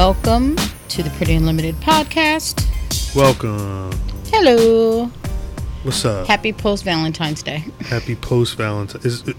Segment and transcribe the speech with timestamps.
[0.00, 0.56] Welcome
[0.88, 3.14] to the Pretty Unlimited podcast.
[3.14, 3.92] Welcome.
[4.28, 5.04] Hello.
[5.82, 6.26] What's up?
[6.26, 7.66] Happy post Valentine's Day.
[7.80, 9.28] Happy post Valentine's.
[9.28, 9.36] It,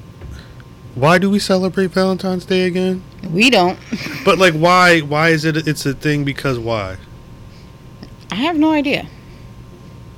[0.93, 3.01] why do we celebrate Valentine's Day again?
[3.31, 3.79] We don't.
[4.23, 4.99] But like, why?
[4.99, 5.67] Why is it?
[5.67, 6.97] It's a thing because why?
[8.29, 9.07] I have no idea.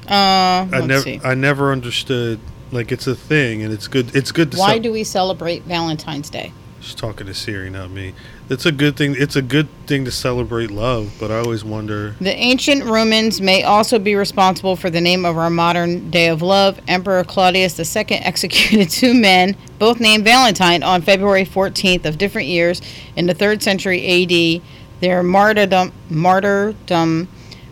[0.10, 1.04] Uh, I never.
[1.04, 1.22] see.
[1.24, 2.42] I never understood.
[2.70, 4.14] Like, it's a thing, and it's good.
[4.14, 4.58] It's good to.
[4.58, 6.52] Why cel- do we celebrate Valentine's Day?
[6.82, 8.14] She's talking to Siri, not me.
[8.54, 9.16] It's a good thing.
[9.18, 12.16] It's a good thing to celebrate love, but I always wonder.
[12.22, 16.44] The ancient Romans may also be responsible for the name of our modern day of
[16.44, 16.80] love.
[16.88, 22.80] Emperor Claudius II executed two men, both named Valentine, on February 14th of different years
[23.16, 24.62] in the 3rd century AD.
[25.02, 27.28] Their martyrdom, martyrdom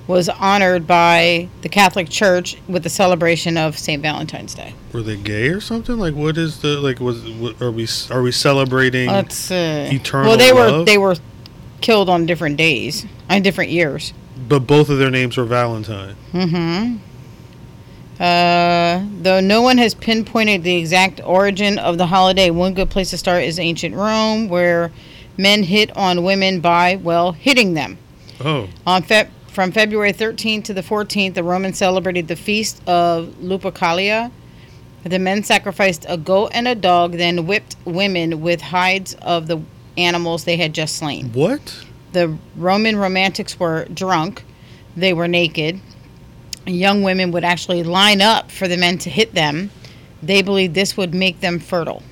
[0.07, 4.01] was honored by the Catholic Church with the celebration of St.
[4.01, 4.73] Valentine's Day.
[4.93, 5.97] Were they gay or something?
[5.97, 6.99] Like, what is the like?
[6.99, 7.87] Was what, are we?
[8.09, 9.09] Are we celebrating?
[9.09, 9.55] Let's see.
[9.55, 11.15] Eternal Well, they were they were
[11.81, 14.13] killed on different days, on different years.
[14.49, 16.15] but both of their names were Valentine.
[16.33, 16.97] Mm-hmm.
[18.19, 23.09] Uh, though no one has pinpointed the exact origin of the holiday, one good place
[23.09, 24.91] to start is ancient Rome, where
[25.37, 27.97] men hit on women by, well, hitting them.
[28.43, 33.27] Oh, On Feb- from February 13th to the 14th, the Romans celebrated the feast of
[33.41, 34.31] Lupercalia.
[35.03, 39.61] The men sacrificed a goat and a dog, then whipped women with hides of the
[39.97, 41.33] animals they had just slain.
[41.33, 41.85] what?
[42.13, 44.43] The Roman romantics were drunk,
[44.95, 45.79] they were naked.
[46.65, 49.71] Young women would actually line up for the men to hit them.
[50.21, 52.03] They believed this would make them fertile.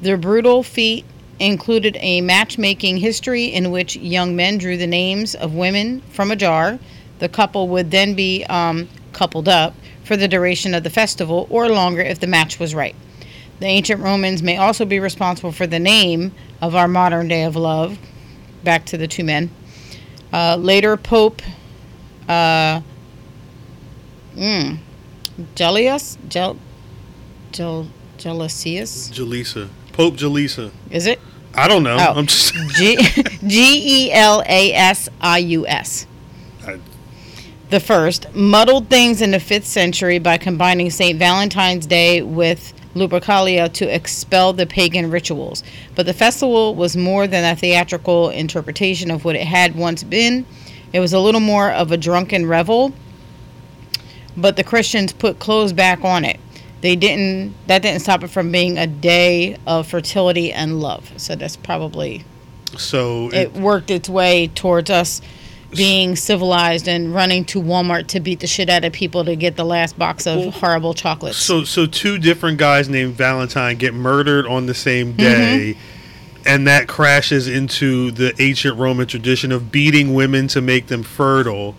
[0.00, 1.04] Their brutal feat
[1.38, 6.36] included a matchmaking history in which young men drew the names of women from a
[6.36, 6.78] jar.
[7.18, 9.74] The couple would then be um, coupled up
[10.04, 12.94] for the duration of the festival or longer if the match was right.
[13.60, 17.56] The ancient Romans may also be responsible for the name of our modern day of
[17.56, 17.98] love.
[18.62, 19.50] Back to the two men.
[20.32, 21.40] Uh, later, Pope
[22.28, 22.80] uh,
[24.34, 24.78] mm,
[25.54, 26.58] Gellius, Gel,
[27.52, 29.12] Gel, Gelasius.
[29.94, 30.70] Pope Jalisa.
[30.90, 31.20] is it?
[31.54, 31.96] I don't know.
[31.98, 32.14] Oh.
[32.18, 32.52] I'm just.
[32.76, 32.96] G
[33.46, 36.06] G E L A S I U S.
[36.66, 36.78] I-
[37.70, 41.16] The first muddled things in the fifth century by combining St.
[41.18, 45.62] Valentine's Day with Lupercalia to expel the pagan rituals.
[45.94, 50.44] But the festival was more than a theatrical interpretation of what it had once been.
[50.92, 52.92] It was a little more of a drunken revel.
[54.36, 56.40] But the Christians put clothes back on it.
[56.84, 57.54] They didn't.
[57.66, 61.10] That didn't stop it from being a day of fertility and love.
[61.16, 62.24] So that's probably
[62.76, 65.22] so it, it worked its way towards us
[65.74, 69.56] being civilized and running to Walmart to beat the shit out of people to get
[69.56, 71.38] the last box of Well, horrible chocolates.
[71.38, 75.16] so so two different guys named Valentine get murdered on the same Mm-hmm.
[75.16, 75.76] day.
[76.46, 81.74] And that crashes into the ancient Roman tradition of beating women to make them fertile.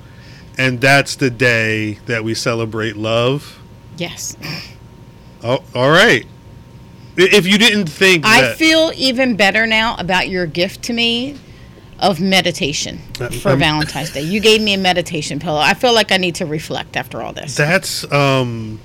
[0.58, 3.60] And that's the day that we celebrate love.
[3.98, 4.36] yes.
[5.44, 6.26] Oh, all right.
[7.18, 11.38] If you didn't think I that, feel even better now about your gift to me
[12.00, 14.22] of meditation Uh, for um, Valentine's Day.
[14.22, 15.60] You gave me a meditation pillow.
[15.60, 17.56] I feel like I need to reflect after all this.
[17.56, 18.82] That's um,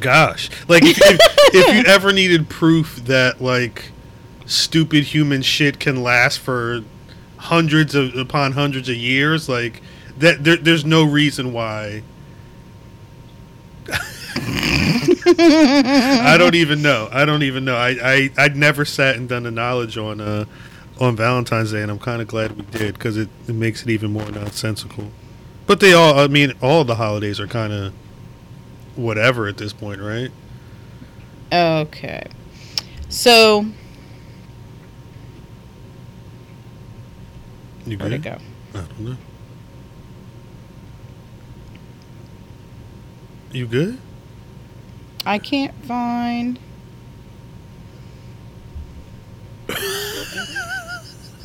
[0.00, 1.20] gosh, like if, if,
[1.54, 3.90] if you ever needed proof that like
[4.44, 6.80] stupid human shit can last for
[7.38, 9.80] hundreds of upon hundreds of years, like
[10.18, 12.02] that, there, there's no reason why.
[15.26, 17.08] I don't even know.
[17.12, 17.76] I don't even know.
[17.76, 20.44] I I I'd never sat and done the knowledge on uh
[21.00, 23.88] on Valentine's Day, and I'm kind of glad we did because it, it makes it
[23.88, 25.10] even more nonsensical.
[25.66, 27.92] But they all, I mean, all the holidays are kind of
[28.96, 30.30] whatever at this point, right?
[31.52, 32.26] Okay.
[33.08, 33.66] So,
[37.86, 38.38] You where'd it go?
[38.74, 39.16] I don't know.
[43.52, 43.98] You good?
[45.24, 46.58] I can't find.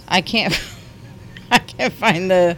[0.07, 0.59] I can't.
[1.51, 2.57] I can't find the.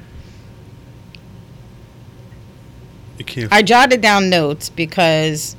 [3.17, 3.51] You can't.
[3.51, 5.55] I jotted down notes because.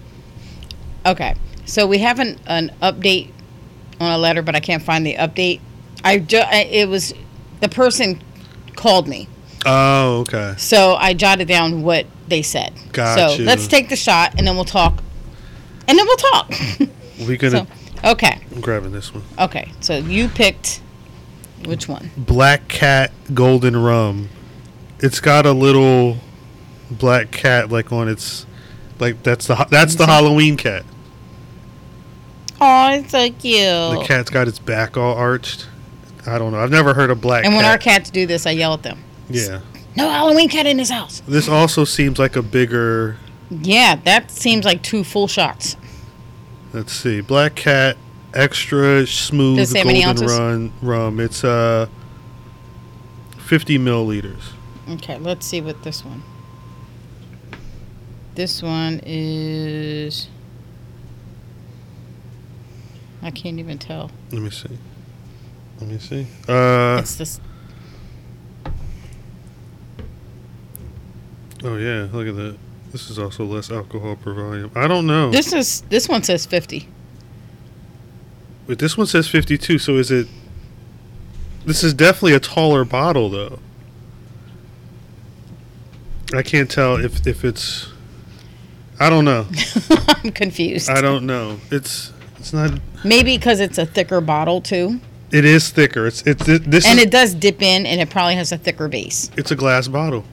[1.06, 1.34] Okay,
[1.64, 3.32] so we have an, an update
[4.00, 5.60] on a letter, but I can't find the update.
[6.04, 7.14] I ju- it was
[7.60, 8.22] the person
[8.76, 9.28] called me,
[9.66, 10.54] oh, okay.
[10.56, 12.72] so I jotted down what they said.
[12.92, 13.46] Got so you.
[13.46, 15.02] let's take the shot, and then we'll talk,
[15.88, 16.52] and then we'll talk.
[17.26, 17.66] We're gonna.
[18.02, 19.24] so, okay, I'm grabbing this one.
[19.38, 19.72] okay.
[19.80, 20.80] So you picked
[21.64, 22.10] which one?
[22.16, 24.28] Black Cat Golden Rum.
[25.00, 26.18] It's got a little
[26.90, 28.46] black cat like on its
[29.00, 30.84] like that's the that's the Halloween cat.
[32.60, 33.98] Oh, it's so cute.
[34.00, 35.68] The cat's got its back all arched.
[36.26, 36.58] I don't know.
[36.58, 37.44] I've never heard of black.
[37.44, 37.70] And when cat.
[37.72, 38.98] our cats do this, I yell at them.
[39.30, 39.60] yeah,
[39.96, 41.22] No Halloween cat in this house.
[41.28, 43.16] this also seems like a bigger.
[43.50, 45.76] Yeah, that seems like two full shots.
[46.72, 47.96] Let's see, black cat
[48.34, 51.20] extra smooth Does it say how many golden run rum.
[51.20, 51.88] It's uh,
[53.38, 54.52] fifty milliliters.
[54.90, 56.22] Okay, let's see what this one.
[58.34, 60.28] This one is.
[63.22, 64.10] I can't even tell.
[64.30, 64.78] Let me see.
[65.80, 66.26] Let me see.
[66.48, 67.40] Uh, It's this.
[71.64, 72.56] oh yeah, look at that.
[72.92, 74.70] This is also less alcohol per volume.
[74.74, 75.30] I don't know.
[75.30, 76.88] This is this one says fifty.
[78.66, 80.28] But this one says 52, so is it.
[81.64, 83.60] This is definitely a taller bottle, though.
[86.34, 87.88] I can't tell if, if it's.
[89.00, 89.46] I don't know.
[90.08, 90.90] I'm confused.
[90.90, 91.58] I don't know.
[91.70, 92.78] It's it's not.
[93.04, 95.00] Maybe because it's a thicker bottle too,
[95.30, 96.06] It is thicker.
[96.06, 98.58] It's it's thi- this and is, it does dip in, and it probably has a
[98.58, 99.30] thicker base.
[99.36, 100.24] it's a glass bottle.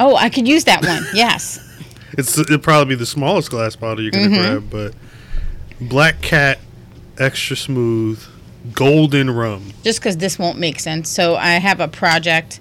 [0.00, 1.04] Oh, I could use that one.
[1.14, 1.58] Yes.
[2.12, 4.34] It's it'll probably be the smallest glass bottle you're gonna Mhm.
[4.70, 4.94] grab, but
[5.80, 6.58] Black Cat,
[7.18, 8.20] extra smooth,
[8.72, 9.72] golden rum.
[9.84, 11.08] just because this won't make sense.
[11.08, 12.60] So I have a project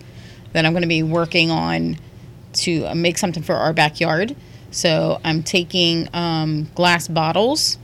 [0.53, 1.97] that I'm going to be working on
[2.53, 4.35] to uh, make something for our backyard.
[4.71, 7.77] So I'm taking um, glass bottles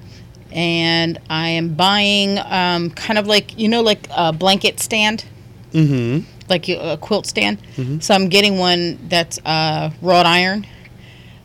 [0.52, 5.26] and I am buying um, kind of like you know like a blanket stand,
[5.74, 6.26] Mm-hmm.
[6.50, 7.58] Like a quilt stand.
[7.78, 8.02] Mhm.
[8.04, 10.66] So I'm getting one that's uh, wrought iron,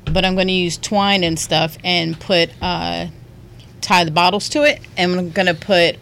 [0.05, 3.07] but I'm going to use twine and stuff and put uh,
[3.81, 5.97] tie the bottles to it, and I'm going to put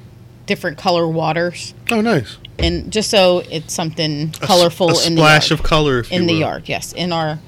[0.46, 2.36] different color waters Oh, nice.
[2.58, 5.60] and just so it's something A s- colorful a in the splash yard.
[5.60, 6.68] of color in the yard.
[6.68, 7.38] Yes, in our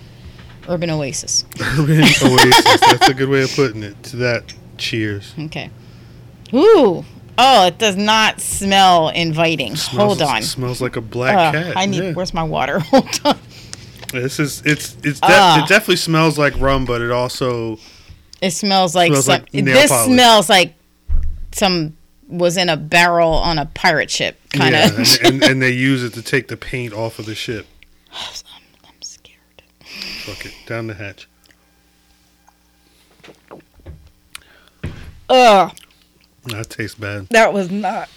[0.69, 1.45] urban oasis.
[1.61, 2.81] Urban oasis.
[2.81, 4.03] That's a good way of putting it.
[4.05, 5.33] To that, cheers.
[5.39, 5.71] Okay.
[6.53, 7.05] Ooh.
[7.41, 9.77] Oh, it does not smell inviting.
[9.77, 10.43] Smells, Hold on.
[10.43, 11.77] Smells like a black Ugh, cat.
[11.77, 12.03] I need.
[12.03, 12.13] Yeah.
[12.13, 12.79] Where's my water?
[12.91, 13.39] Hold on.
[14.13, 15.63] This is it's it's de- Ah.
[15.63, 17.79] it definitely smells like rum, but it also
[18.41, 19.33] It smells like Smells some.
[19.43, 20.13] like nail this polish.
[20.15, 20.75] smells like
[21.53, 21.97] some
[22.27, 24.99] was in a barrel on a pirate ship, kind yeah, of.
[24.99, 27.67] and, and, and they use it to take the paint off of the ship.
[28.13, 28.29] I'm,
[28.85, 29.63] I'm scared.
[30.25, 31.29] Fuck it, down the hatch.
[35.31, 35.73] Ugh,
[36.49, 37.29] That tastes bad.
[37.31, 38.09] that was not.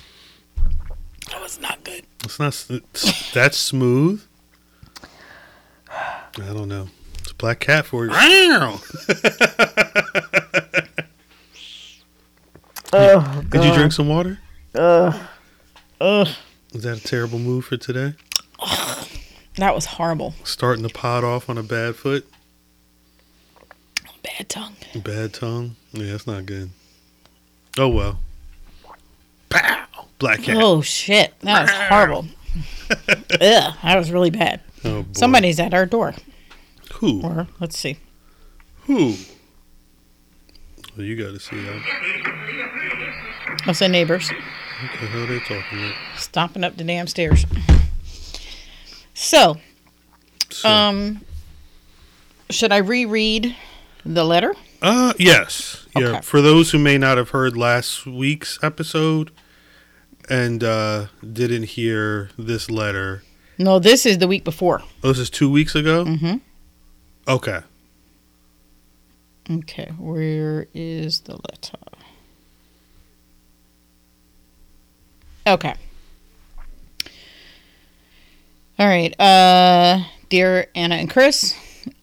[1.29, 2.03] That was not good.
[2.23, 4.21] It's not s- it's, that's smooth.
[5.89, 6.87] I don't know.
[7.19, 8.11] It's a black cat for you.
[12.93, 14.39] Oh, Did you drink some water?
[14.75, 15.15] Ugh.
[16.01, 16.27] Ugh.
[16.73, 18.13] Is that a terrible move for today?
[19.57, 20.33] That was horrible.
[20.45, 22.25] Starting the pot off on a bad foot,
[24.23, 24.75] Bad tongue.
[24.95, 25.75] bad tongue.
[25.91, 26.69] Yeah, that's not good.
[27.77, 28.19] Oh well.
[29.49, 29.85] Pow!
[30.19, 30.57] Black cat.
[30.59, 32.25] Oh shit, that was horrible.
[32.89, 34.61] Ugh, that was really bad.
[34.83, 35.09] Oh, boy.
[35.13, 36.13] Somebody's at our door.
[36.95, 37.21] Who?
[37.21, 37.97] Or let's see.
[38.85, 39.15] Who?
[40.97, 43.57] Well, you got to see that.
[43.65, 45.95] I'll say neighbors What the hell are they talking about?
[46.17, 47.45] stomping up the damn stairs.
[49.13, 49.57] So,
[50.49, 51.21] So, um,
[52.49, 53.55] should I reread
[54.05, 54.55] the letter?
[54.81, 55.85] Uh, yes.
[55.97, 56.21] Yeah.
[56.21, 59.31] For those who may not have heard last week's episode
[60.29, 63.23] and uh, didn't hear this letter,
[63.57, 64.81] No, this is the week before.
[65.03, 66.05] oh, this is two weeks ago.
[66.05, 66.37] Mm-hmm.
[67.27, 67.59] Okay.
[69.49, 71.77] Okay, where is the letter?
[75.45, 75.73] Okay.
[78.79, 79.19] All right.
[79.19, 81.55] Uh, dear Anna and Chris,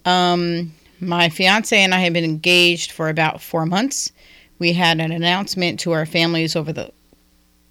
[0.04, 4.12] um, my fiance and I have been engaged for about four months.
[4.58, 6.92] We had an announcement to our families over the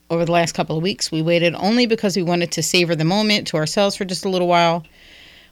[0.10, 1.12] over the last couple of weeks.
[1.12, 4.29] We waited only because we wanted to savor the moment to ourselves for just a
[4.29, 4.86] little while.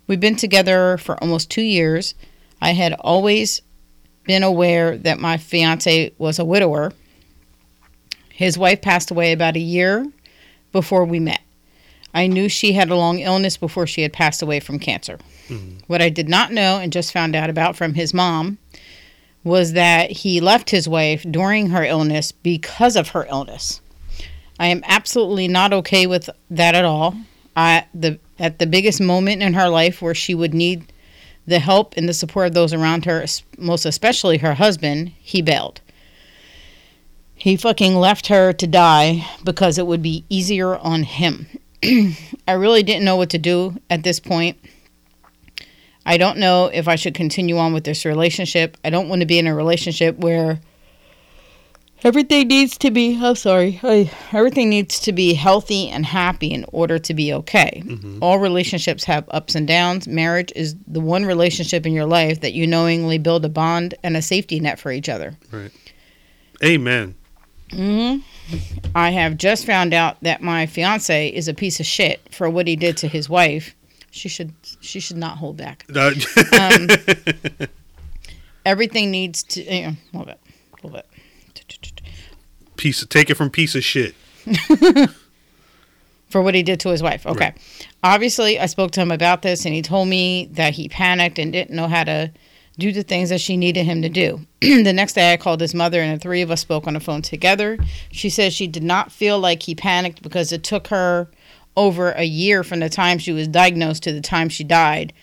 [0.08, 2.14] We've been together for almost two years.
[2.62, 3.62] I had always
[4.24, 6.94] been aware that my fiance was a widower.
[8.30, 10.10] His wife passed away about a year
[10.72, 11.42] before we met.
[12.14, 15.20] I knew she had a long illness before she had passed away from cancer.
[15.50, 15.78] Mm-hmm.
[15.88, 18.58] What I did not know and just found out about from his mom
[19.44, 23.80] was that he left his wife during her illness because of her illness.
[24.60, 27.16] I am absolutely not okay with that at all.
[27.56, 30.92] I the at the biggest moment in her life where she would need
[31.48, 33.26] the help and the support of those around her,
[33.58, 35.80] most especially her husband, he bailed.
[37.36, 41.48] He fucking left her to die because it would be easier on him.
[42.48, 44.58] I really didn't know what to do at this point.
[46.06, 48.78] I don't know if I should continue on with this relationship.
[48.84, 50.60] I don't want to be in a relationship where
[52.04, 53.80] Everything needs to be, oh, sorry.
[53.82, 57.82] I- Everything needs to be healthy and happy in order to be okay.
[58.22, 60.08] All relationships have ups and downs.
[60.08, 64.16] Marriage is the one relationship in your life that you knowingly build a bond and
[64.16, 65.36] a safety net for each other.
[65.52, 65.72] Right.
[66.64, 67.16] Amen.
[67.72, 68.18] hmm
[68.94, 72.68] I have just found out that my fiance is a piece of shit for what
[72.68, 73.74] he did to his wife.
[74.16, 75.86] She should she should not hold back.
[75.94, 76.88] Um,
[78.66, 80.40] Everything needs to yeah, a little bit,
[80.72, 82.02] a little bit.
[82.78, 84.16] piece of, take it from piece of shit.
[86.30, 87.26] for what he did to his wife.
[87.26, 87.46] Okay.
[87.46, 87.88] Right.
[88.04, 91.52] Obviously, I spoke to him about this and he told me that he panicked and
[91.52, 92.32] didn't know how to
[92.78, 94.40] do the things that she needed him to do.
[94.62, 97.02] the next day, I called his mother and the three of us spoke on the
[97.02, 97.78] phone together.
[98.12, 101.28] She said she did not feel like he panicked because it took her
[101.78, 105.14] over a year from the time she was diagnosed to the time she died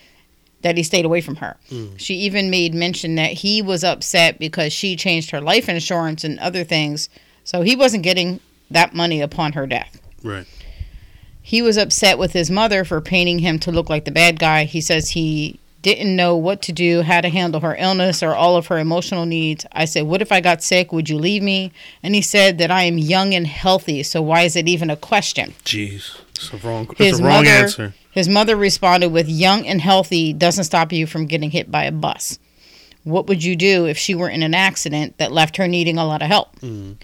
[0.62, 1.56] that he stayed away from her.
[1.68, 1.96] Hmm.
[1.96, 6.38] She even made mention that he was upset because she changed her life insurance and
[6.38, 7.08] other things.
[7.44, 8.40] So he wasn't getting
[8.70, 10.00] that money upon her death.
[10.22, 10.46] Right.
[11.42, 14.64] He was upset with his mother for painting him to look like the bad guy.
[14.64, 18.56] He says he didn't know what to do, how to handle her illness or all
[18.56, 19.66] of her emotional needs.
[19.72, 20.92] I said, What if I got sick?
[20.92, 21.72] Would you leave me?
[22.04, 24.96] And he said that I am young and healthy, so why is it even a
[24.96, 25.54] question?
[25.64, 26.20] Jeez.
[26.42, 27.94] It's a wrong, it's His a wrong mother- answer.
[28.10, 31.92] His mother responded with, Young and healthy doesn't stop you from getting hit by a
[31.92, 32.38] bus.
[33.04, 36.04] What would you do if she were in an accident that left her needing a
[36.04, 36.54] lot of help?
[36.60, 36.96] Mm.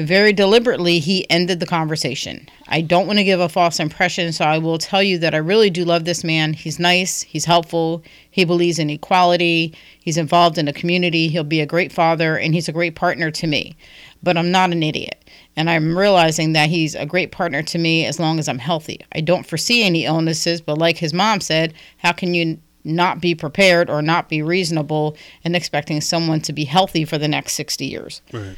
[0.00, 2.48] Very deliberately, he ended the conversation.
[2.68, 5.38] I don't want to give a false impression, so I will tell you that I
[5.38, 6.54] really do love this man.
[6.54, 11.60] He's nice, he's helpful, he believes in equality, he's involved in the community, he'll be
[11.60, 13.76] a great father, and he's a great partner to me.
[14.22, 15.22] But I'm not an idiot.
[15.54, 19.00] And I'm realizing that he's a great partner to me as long as I'm healthy.
[19.12, 23.34] I don't foresee any illnesses, but like his mom said, how can you not be
[23.34, 25.14] prepared or not be reasonable
[25.44, 28.22] in expecting someone to be healthy for the next 60 years?
[28.32, 28.56] Right.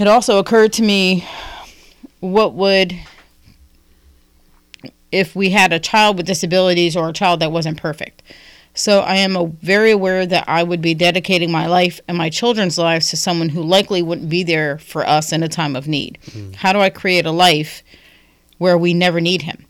[0.00, 1.26] It also occurred to me
[2.20, 2.98] what would
[5.12, 8.22] if we had a child with disabilities or a child that wasn't perfect.
[8.72, 12.30] So I am a, very aware that I would be dedicating my life and my
[12.30, 15.86] children's lives to someone who likely wouldn't be there for us in a time of
[15.86, 16.18] need.
[16.32, 16.52] Hmm.
[16.52, 17.82] How do I create a life
[18.56, 19.66] where we never need him?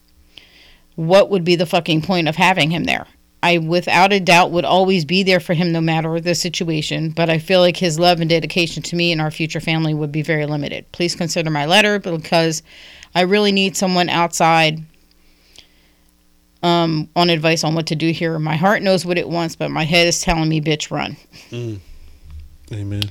[0.95, 3.07] What would be the fucking point of having him there?
[3.43, 7.31] I without a doubt would always be there for him no matter the situation, but
[7.31, 10.23] I feel like his love and dedication to me and our future family would be
[10.23, 10.91] very limited.
[10.93, 12.63] Please consider my letter because
[13.15, 14.83] I really need someone outside
[16.63, 18.39] um, on advice on what to do here.
[18.39, 21.17] My heart knows what it wants, but my head is telling me, bitch, run.
[22.73, 23.11] Amen.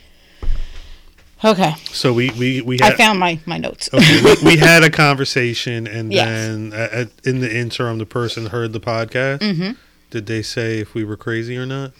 [1.43, 1.73] Okay.
[1.91, 3.89] So we we we I found my, my notes.
[3.93, 6.27] okay, we, we had a conversation, and Yes.
[6.27, 9.39] then uh, in the interim, the person heard the podcast.
[9.39, 9.75] Mhm.
[10.09, 11.91] Did they say if we were crazy or not?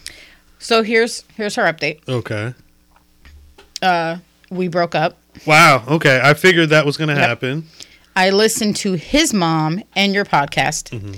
[0.58, 2.00] So here's here's her update.
[2.08, 2.54] Okay.
[3.82, 4.18] Uh,
[4.50, 5.16] we broke up.
[5.46, 5.84] Wow.
[5.88, 6.20] Okay.
[6.22, 7.28] I figured that was going to Yep.
[7.28, 7.68] happen.
[8.16, 10.90] I listened to his mom and your podcast.
[10.90, 11.14] Mm-hmm.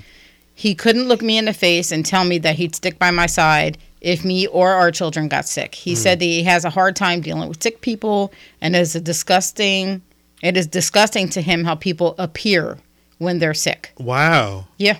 [0.55, 3.27] He couldn't look me in the face and tell me that he'd stick by my
[3.27, 5.75] side if me or our children got sick.
[5.75, 9.01] He said that he has a hard time dealing with sick people and is a
[9.01, 10.03] disgusting
[10.43, 12.79] it is disgusting to him how people appear
[13.19, 13.93] when they're sick.
[13.99, 14.67] Wow.
[14.77, 14.99] Yeah.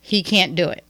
[0.00, 0.83] He can't do it.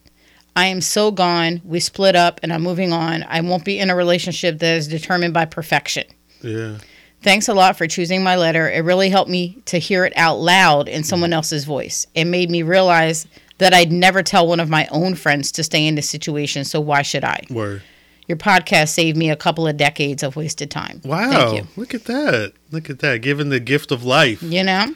[0.57, 1.61] I am so gone.
[1.65, 3.25] We split up and I'm moving on.
[3.29, 6.05] I won't be in a relationship that is determined by perfection.
[6.43, 6.79] Yeah.
[7.23, 8.71] Thanks a lot for choosing my letter.
[8.71, 11.37] It really helped me to hear it out loud in someone mm-hmm.
[11.37, 12.07] else's voice.
[12.15, 13.27] It made me realize
[13.59, 16.81] that I'd never tell one of my own friends to stay in this situation, so
[16.81, 17.41] why should I?
[17.49, 17.83] Word.
[18.27, 21.01] Your podcast saved me a couple of decades of wasted time.
[21.05, 21.31] Wow.
[21.31, 21.69] Thank you.
[21.77, 22.53] Look at that.
[22.71, 23.23] Look at that.
[23.23, 24.43] Given the gift of life.
[24.43, 24.95] You know?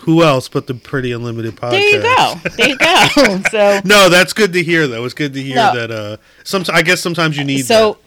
[0.00, 1.70] Who else but the Pretty Unlimited podcast?
[1.70, 2.34] There you go.
[2.56, 3.42] There you go.
[3.50, 5.04] so No, that's good to hear though.
[5.04, 5.74] It's good to hear No.
[5.74, 7.98] that uh sometimes I guess sometimes you need so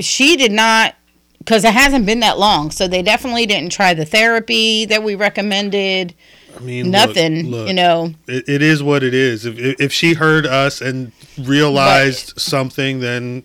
[0.00, 0.94] she did not
[1.38, 2.70] because it hasn't been that long.
[2.70, 6.14] So they definitely didn't try the therapy that we recommended.
[6.56, 8.12] I mean Nothing, look, you know.
[8.26, 9.46] It, it is what it is.
[9.46, 13.44] If if she heard us and realized something then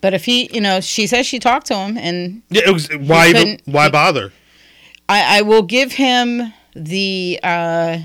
[0.00, 2.88] But if he, you know, she says she talked to him and yeah, it was
[2.96, 4.32] why even, why he- bother?
[5.10, 7.98] I, I will give him the uh,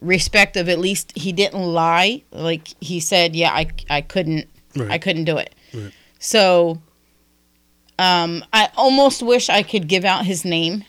[0.00, 2.22] respect of at least he didn't lie.
[2.32, 4.90] Like he said, yeah, I, I couldn't, Right.
[4.90, 5.52] I couldn't do it.
[5.74, 5.92] Right.
[6.20, 6.80] So,
[7.98, 10.84] um, I almost wish I could give out his name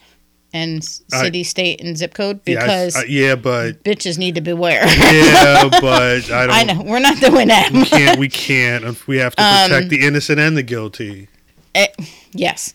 [0.53, 4.17] and s- I- city, state, and zip code Yeah, I- because I- yeah, but bitches
[4.17, 4.85] need to beware.
[4.85, 7.71] yeah, but I don't I know we're not doing that.
[7.71, 11.27] we can't we can't we have to protect Um, the innocent and the guilty.
[11.73, 11.87] Eh,
[12.33, 12.73] yes,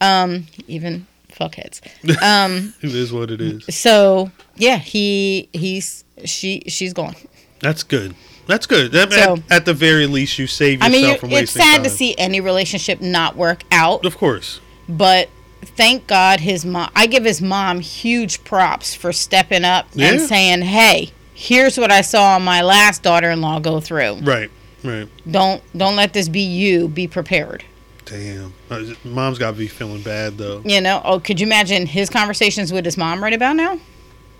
[0.00, 1.80] um, even fuckheads.
[2.22, 3.64] Um, It is what it is.
[3.74, 7.14] so yeah, he he's she she's gone.
[7.60, 8.14] That's good.
[8.46, 8.90] That's good.
[8.92, 11.52] That, So- at, at the very least, you save yourself I mean, from you're, it's
[11.52, 11.84] sad time.
[11.84, 14.58] to see any relationship not work out, Of course.
[14.88, 15.28] but
[15.76, 16.90] thank God his mom.
[16.96, 20.08] I give his mom huge props for stepping up Yeah.
[20.10, 24.14] and saying, "Hey, here's what I saw my last daughter-in-law go through.
[24.22, 24.50] Right.
[24.82, 25.08] Right.
[25.30, 26.88] Don't don't let this be you.
[26.88, 27.62] Be prepared."
[28.12, 28.52] Damn.
[28.70, 30.60] Uh, Mom's got to be feeling bad though.
[30.66, 33.78] You know, oh, could you imagine his conversations with his mom right about now?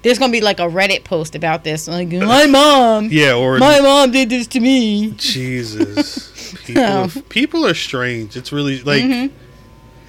[0.02, 3.34] There's gonna be like a Reddit post about this, like my mom, Yeah.
[3.34, 5.12] Or my mom did this to me.
[5.12, 6.30] Jesus.
[6.66, 6.82] People.
[6.82, 8.36] Are, people are strange.
[8.36, 9.02] It's really like.
[9.02, 9.30] Mhm.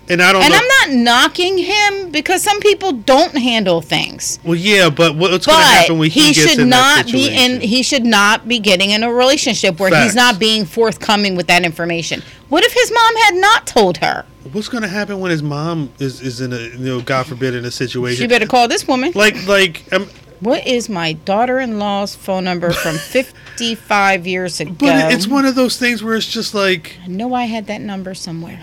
[0.10, 0.60] And I don't And know.
[0.60, 0.68] I'm
[0.98, 5.64] not knocking him because some people don't handle things, well, yeah, but what's going to
[5.64, 7.62] happen when he, he, should not be in.
[7.62, 10.04] He should not be getting in a relationship where Facts.
[10.04, 12.22] he's not being forthcoming with that information.
[12.50, 14.26] What if his mom had not told her?
[14.52, 17.56] What's going to happen when his mom is, is in a you know God forbid
[17.56, 19.14] in a situation She better call this woman.
[19.16, 20.10] like like um,
[20.42, 24.74] What is my daughter-in-law's phone number from 55 years ago?
[24.78, 27.80] but it's one of those things where it's just like I know I had that
[27.80, 28.60] number somewhere.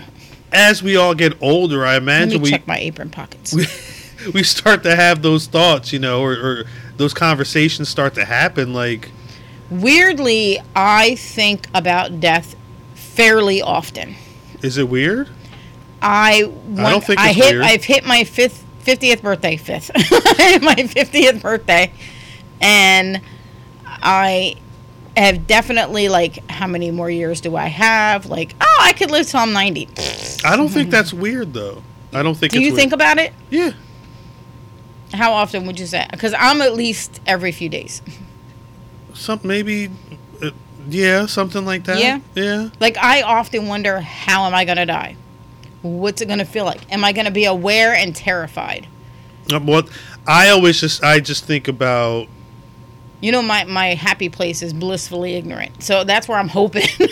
[0.51, 3.53] As we all get older, I Let me imagine we check my apron pockets.
[3.53, 3.65] we,
[4.33, 6.63] we start to have those thoughts, you know, or, or
[6.97, 8.73] those conversations start to happen.
[8.73, 9.11] Like,
[9.69, 12.55] Weirdly, I think about death
[12.95, 14.15] fairly often.
[14.61, 15.29] is it weird?
[16.01, 17.63] I I don't think I it's hit weird.
[17.63, 19.91] I've hit my fifth fiftieth birthday fifth
[20.61, 21.91] my fiftieth birthday,
[22.59, 23.21] and
[23.85, 24.55] I
[25.17, 28.25] have definitely like how many more years do I have?
[28.27, 29.87] Like oh I could live till I'm ninety.
[30.45, 31.83] I don't think that's weird though.
[32.13, 32.51] I don't think.
[32.53, 32.75] Do you weird.
[32.79, 33.33] think about it?
[33.49, 33.71] Yeah,
[35.13, 36.05] How often would you say?
[36.11, 38.01] Because I'm at least every few days.
[39.13, 39.89] some maybe.
[40.41, 40.51] Uh,
[40.89, 41.99] yeah, something like that.
[41.99, 42.19] Yeah?
[42.35, 42.69] yeah.
[42.79, 45.15] Like I often wonder how am I gonna die?
[45.81, 46.91] What's it gonna feel like?
[46.91, 48.87] Am I gonna be aware and terrified?
[49.51, 49.89] Uh, What
[50.27, 52.27] I always just I just think about
[53.21, 55.83] You know, my my happy place is blissfully ignorant.
[55.83, 56.87] So that's where I'm hoping.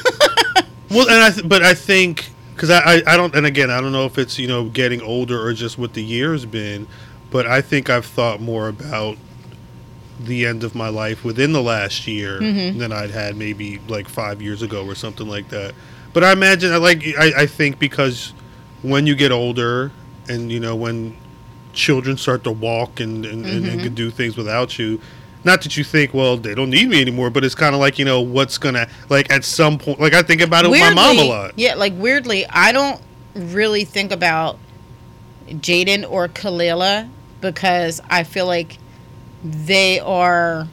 [0.91, 3.79] Well, and I th- but I think because I, I I don't and again I
[3.79, 6.87] don't know if it's you know getting older or just what the years been,
[7.29, 9.15] but I think I've thought more about
[10.19, 12.79] the end of my life within the last year Mhm.
[12.79, 15.75] than I'd had maybe like five years ago or something like that.
[16.11, 18.33] But I imagine I like I, I think because
[18.81, 19.91] when you get older
[20.27, 21.15] and you know when
[21.73, 23.83] children start to walk and and, and, and Mhm.
[23.83, 24.99] can do things without you.
[25.43, 27.97] Not that you think, well, they don't need me anymore, but it's kind of like
[27.97, 29.99] you know what's gonna like at some point.
[29.99, 31.53] Like I think about it with my mom a lot.
[31.57, 33.01] Yeah, like weirdly, I don't
[33.35, 34.57] really think about
[35.47, 37.09] Jaden or Kalila
[37.41, 38.77] because I feel like
[39.43, 40.67] they are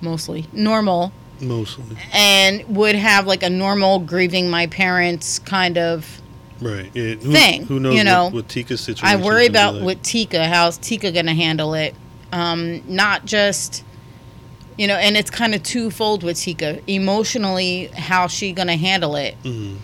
[0.00, 6.20] mostly normal Mostly, and would have like a normal grieving my parents kind of
[6.60, 6.90] right?
[6.94, 8.24] Yeah, who, Thing, Who knows you know.
[8.24, 9.20] what, what Tika's situation?
[9.20, 9.84] I worry about like.
[9.84, 10.46] with Tika.
[10.46, 11.94] How's Tika gonna handle it?
[12.32, 13.84] Um, not just,
[14.78, 16.80] you know, and it's kind of twofold with Tika.
[16.86, 19.76] Emotionally, how she gonna handle it, Mhm.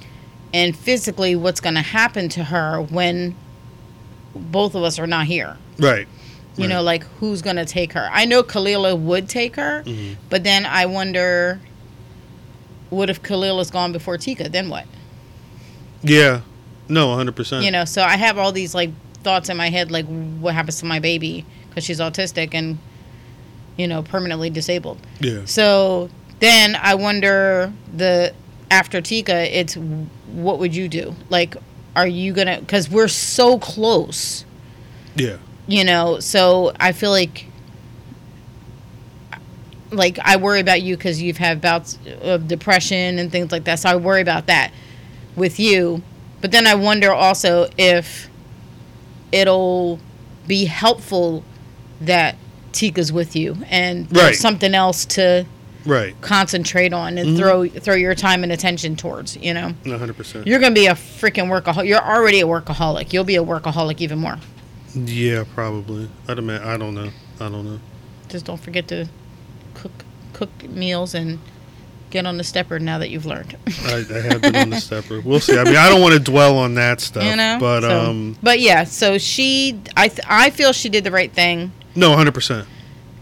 [0.54, 3.34] and physically, what's gonna happen to her when
[4.34, 5.56] both of us are not here.
[5.78, 6.06] Right.
[6.56, 6.70] You Right.
[6.70, 8.08] know, like who's gonna take her?
[8.12, 10.16] I know Kalila would take her, Mhm.
[10.30, 11.60] but then I wonder,
[12.90, 14.48] what if Kalila's gone before Tika?
[14.48, 14.86] Then what?
[16.02, 16.40] Yeah.
[16.88, 17.62] No, hundred percent.
[17.64, 18.90] you know so i have all these like
[19.22, 20.06] thoughts in my head like
[20.40, 21.44] what happens to my baby
[21.78, 22.76] because she's autistic and
[23.76, 25.44] you know permanently disabled Yeah.
[25.44, 26.10] so
[26.40, 28.34] then i wonder the
[28.68, 29.74] after tika it's
[30.32, 31.56] what would you do like
[31.94, 34.44] are you gonna because we're so close
[35.14, 35.36] Yeah.
[35.68, 37.46] you know so i feel like
[39.92, 43.78] like i worry about you because you've had bouts of depression and things like that
[43.78, 44.72] so i worry about that
[45.36, 46.02] with you
[46.40, 48.28] but then i wonder also if
[49.30, 49.98] it'll
[50.46, 51.44] be helpful
[52.00, 52.36] that
[52.72, 54.34] tika's with you and there's Right.
[54.36, 55.46] something else to
[55.86, 56.14] Right.
[56.20, 57.38] concentrate on and Mhm.
[57.38, 60.46] throw throw your time and attention towards you know hundred percent.
[60.46, 64.18] you're gonna be a freaking workaholic you're already a workaholic you'll be a workaholic even
[64.18, 64.38] more
[64.94, 66.08] Yeah, probably.
[66.28, 66.66] I'd imagine.
[66.66, 67.10] I don't know.
[67.40, 67.78] I don't know.
[68.28, 69.06] just don't forget to
[69.74, 69.92] cook
[70.32, 71.38] cook meals and
[72.10, 73.54] get on the stepper now that you've learned.
[73.84, 75.20] I, I have been on the stepper.
[75.20, 75.58] We'll see.
[75.58, 77.22] I mean, I don't want to dwell on that stuff.
[77.24, 78.84] you know, But So- um, but yeah.
[78.84, 81.70] So she, I, th- I feel she did the right thing.
[81.98, 82.66] No, hundred percent.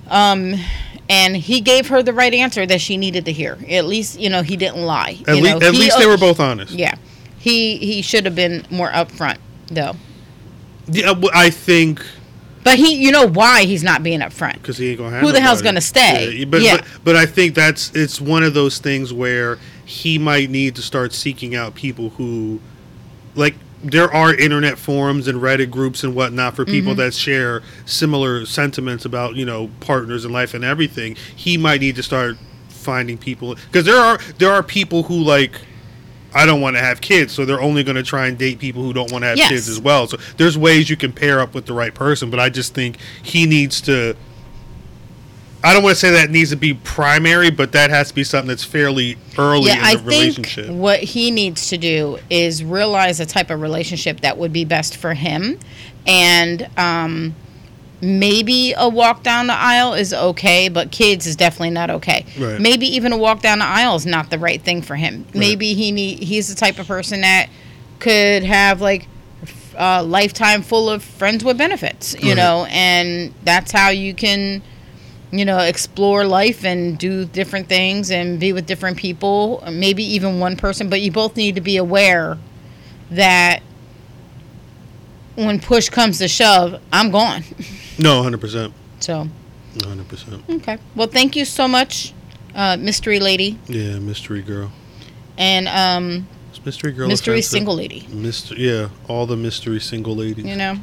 [0.09, 0.55] Um,
[1.09, 3.59] and he gave her the right answer that she needed to hear.
[3.69, 5.19] At least you know he didn't lie.
[5.27, 6.73] At You least, know, at he- least they were both honest.
[6.73, 6.95] Yeah,
[7.39, 9.97] he he should have been more upfront though.
[10.89, 12.05] Yeah, I think
[12.63, 14.55] But he, you know why he's not being upfront.
[14.55, 15.21] because he ain't gonna have.
[15.23, 16.33] Who the hell's gonna stay?
[16.33, 16.77] Yeah, but, Yeah.
[16.77, 20.83] but but I think that's it's one of those things where he might need to
[20.83, 22.61] start seeking out people who,
[23.37, 27.01] like, there are internet forums and Reddit groups and whatnot for people Mm-hmm.
[27.01, 31.17] that share similar sentiments about you know partners in life and everything.
[31.37, 32.37] He might need to start
[32.69, 35.61] finding people because there are there are people who like.
[36.35, 38.83] I don't want to have kids, so they're only going to try and date people
[38.83, 39.49] who don't want to have Yes.
[39.49, 40.07] kids as well.
[40.07, 42.99] So there's ways you can pair up with the right person, but I just think
[43.23, 44.15] he needs to.
[45.67, 48.23] I don't want to say that needs to be primary, but that has to be
[48.23, 52.63] something that's fairly early yeah, in I the think what he needs to do is
[52.63, 55.59] realize the type of relationship that would be best for him,
[56.07, 57.35] and um,
[58.01, 62.25] maybe a walk down the aisle is okay, but kids is definitely not okay.
[62.39, 62.61] Right.
[62.61, 65.25] Maybe even a walk down the aisle is not the right thing for him.
[65.25, 65.35] Right.
[65.35, 67.49] Maybe he need he's the type of person that
[67.99, 69.09] could have like
[69.77, 72.37] a lifetime full of friends with benefits, you Right.
[72.37, 74.63] know, and that's how you can
[75.33, 80.39] you know, explore life and do different things and be with different people, maybe even
[80.39, 82.39] one person, but you both need to be aware
[83.11, 83.61] that
[85.35, 87.43] when push comes to shove, I'm gone.
[87.99, 89.27] No, hundred percent, So,
[89.83, 90.43] hundred percent.
[90.51, 90.77] okay.
[90.95, 92.13] Well, thank you so much,
[92.55, 94.71] uh, mystery lady Yeah, mystery girl.
[95.39, 97.09] and um, Is mystery girl.
[97.09, 97.51] mystery offensive?
[97.53, 98.07] single lady.
[98.11, 100.45] Mystery, yeah, all the mystery single ladies.
[100.45, 100.77] You know,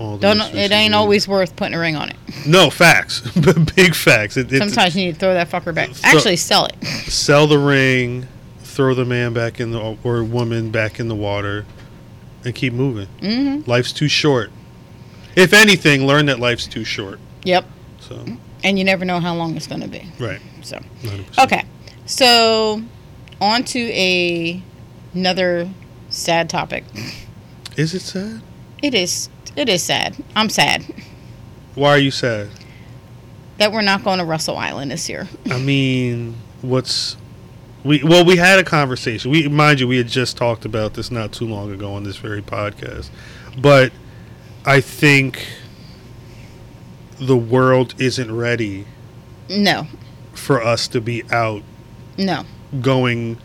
[0.00, 2.16] all don't it ain't always worth putting a ring on it.
[2.46, 3.20] No facts,
[3.76, 4.36] big facts.
[4.36, 5.90] It, it, Sometimes you need to throw that fucker back.
[6.02, 6.82] Actually, sell it.
[6.84, 8.26] sell the ring,
[8.60, 11.66] throw the man back in the or woman back in the water,
[12.44, 13.06] and keep moving.
[13.20, 14.50] hmm Life's too short.
[15.36, 17.20] If anything, learn that life's too short.
[17.44, 17.64] Yep.
[18.00, 18.24] So
[18.64, 20.04] And you never know how long it's going to be.
[20.18, 20.78] right, So.
[21.02, 21.44] 100%.
[21.44, 21.64] Okay,
[22.06, 22.82] so
[23.40, 24.62] on to a
[25.14, 25.68] another
[26.08, 26.84] sad topic.
[27.76, 28.42] Is it sad?
[28.82, 30.16] It is it is sad.
[30.36, 30.84] I'm sad
[31.74, 32.48] Why are you sad?
[33.58, 35.28] that we're not going to Russell Island this year.
[35.50, 37.16] I mean, what's
[37.84, 38.02] we?
[38.02, 39.30] Well, we had a conversation.
[39.30, 42.16] We mind you, we had just talked about this not too long ago on this
[42.16, 43.10] very podcast,
[43.58, 43.92] but
[44.64, 45.46] I think
[47.18, 48.86] the world isn't ready
[49.50, 49.86] No,
[50.32, 51.62] for us to be out
[52.16, 52.44] no.
[52.80, 53.36] going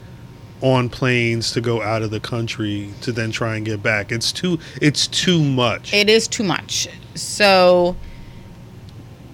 [0.65, 4.11] on planes to go out of the country to then try and get back.
[4.11, 5.93] It's too it's too much.
[5.93, 6.87] It is too much.
[7.13, 7.95] So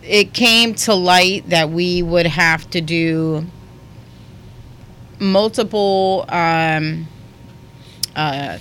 [0.04, 3.46] it came to light that we would have to do
[5.20, 7.08] multiple um,
[8.16, 8.58] uh,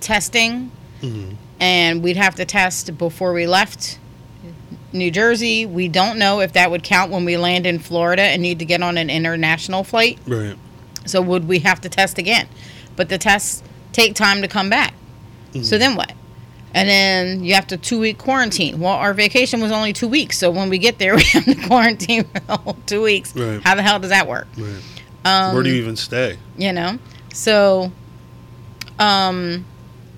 [0.00, 1.36] testing Mhm.
[1.60, 3.98] and we'd have to test before we left
[4.92, 5.64] New Jersey.
[5.64, 8.64] We don't know if that would count when we land in Florida and need to
[8.64, 10.18] get on an international flight.
[10.26, 10.56] Right.
[11.06, 12.48] So would we have to test again?
[12.96, 13.62] But the tests
[13.92, 14.94] take time to come back.
[15.62, 16.12] So then what?
[16.74, 18.80] And then you have to two week quarantine.
[18.80, 21.54] Well, our vacation was only two weeks, so when we get there, we have to
[21.66, 23.36] quarantine for the whole two weeks.
[23.36, 23.60] Right.
[23.62, 24.46] How the hell does that work?
[24.56, 24.80] Right.
[25.24, 26.38] Um, Where do you even stay?
[26.56, 26.98] you know
[27.32, 27.92] so
[28.98, 29.64] um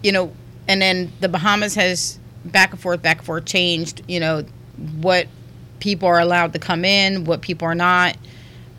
[0.03, 0.33] you know
[0.67, 4.45] and then the bahamas has back and forth back and forth changed you know
[5.01, 5.29] what
[5.81, 8.17] people are allowed to come in what people are not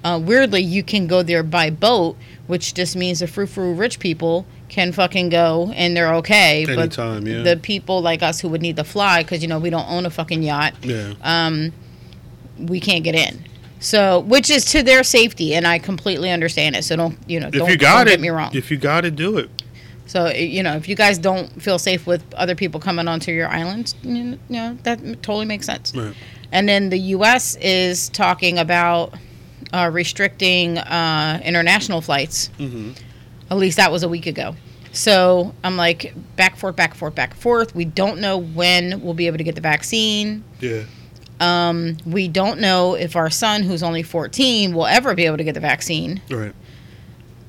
[0.05, 2.15] uh, weirdly you can go there by boat
[2.47, 7.23] which just means the frou frou rich people can fucking go and they're okay Anytime,
[7.23, 7.41] but yeah.
[7.43, 10.05] the people like us who would need to fly because you know we don't own
[10.05, 11.13] a fucking yacht Yeah.
[11.23, 11.73] um,
[12.57, 13.43] we can't get in.
[13.81, 16.83] So, which is to their safety, and I completely understand it.
[16.85, 17.47] So don't you know?
[17.47, 18.49] if don't, you got don't it, get me wrong.
[18.55, 19.49] if you got it, do it.
[20.07, 23.49] so you know, if you guys don't feel safe with other people coming onto your
[23.49, 25.93] island, you know that totally makes sense.
[25.95, 26.15] Right.
[26.51, 27.57] And then the U.S.
[27.57, 29.13] is talking about
[29.75, 32.47] uh, restricting uh, international flights.
[32.57, 32.91] hmm
[33.51, 34.55] At least that was a week ago.
[34.93, 37.75] So I'm like back forth, back forth, back forth.
[37.75, 40.43] We don't know when we'll be able to get the vaccine.
[40.61, 40.83] Yeah.
[41.41, 45.43] Um, we don't know if our son, who's only 14, will ever be able to
[45.43, 46.21] get the vaccine.
[46.29, 46.53] Right.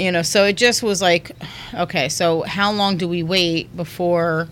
[0.01, 1.31] You know, so it just was like,
[1.73, 4.49] okay, so how long do we wait before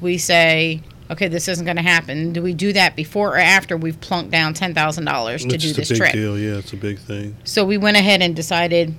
[0.00, 0.80] we say,
[1.10, 2.32] okay, this isn't going to happen?
[2.32, 5.76] Do we do that before or after we've plunked down $10,000 to It's do just
[5.76, 6.12] this a big trip?
[6.12, 6.38] deal.
[6.38, 7.36] Yeah, it's a big thing.
[7.44, 8.94] So we went ahead and decided.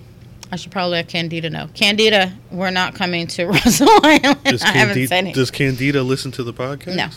[0.53, 1.69] I should probably let Candida know.
[1.73, 4.43] Candida, we're not coming to Russell Island.
[4.43, 6.97] Does, Candida, does Candida listen to the podcast?
[6.97, 7.07] No.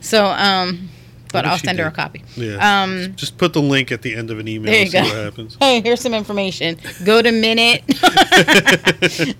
[0.00, 0.88] So, um,
[1.30, 2.22] but I'll send her a copy.
[2.34, 2.82] Yeah.
[2.82, 5.10] Um, Just put the link at the end of an email There and you see
[5.10, 5.14] go.
[5.16, 5.56] what happens.
[5.60, 6.78] hey, here's some information.
[7.04, 7.82] Go to Minute.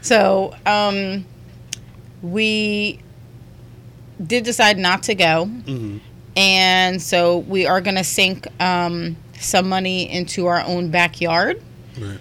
[0.00, 1.26] so, um,
[2.22, 3.00] we
[4.24, 5.46] did decide not to go.
[5.46, 5.98] hmm
[6.36, 11.62] And so we are going to sink um, some money into our own backyard.
[12.00, 12.18] Right.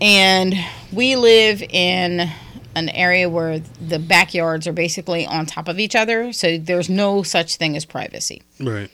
[0.00, 0.54] And
[0.92, 2.28] we live in
[2.74, 6.32] an area where the backyards are basically on top of each other.
[6.32, 8.42] So there's no such thing as privacy.
[8.60, 8.90] Right.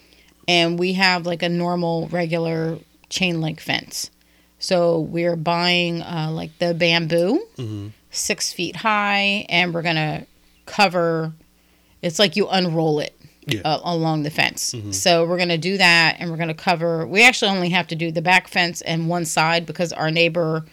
[0.47, 2.79] and we have like a normal regular
[3.11, 4.11] chain link fence
[4.59, 10.27] so we're buying uh, like the bamboo hmm six feet high and we're gonna
[10.67, 11.33] cover
[12.03, 13.15] it's like you unroll it
[13.47, 13.61] Yeah.
[13.65, 14.95] uh, along the fence Mhm.
[14.95, 18.11] so we're gonna do that and we're gonna cover we actually only have to do
[18.13, 20.65] the back fence and one side because our neighbor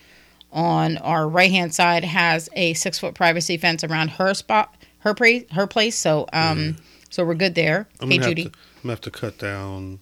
[0.52, 5.14] on our right hand side has a six foot privacy fence around her spot, her
[5.52, 5.98] her place.
[5.98, 6.78] So um,
[7.10, 7.88] so we're good there.
[8.00, 10.00] I'm hey Judy, to, I'm gonna have to cut down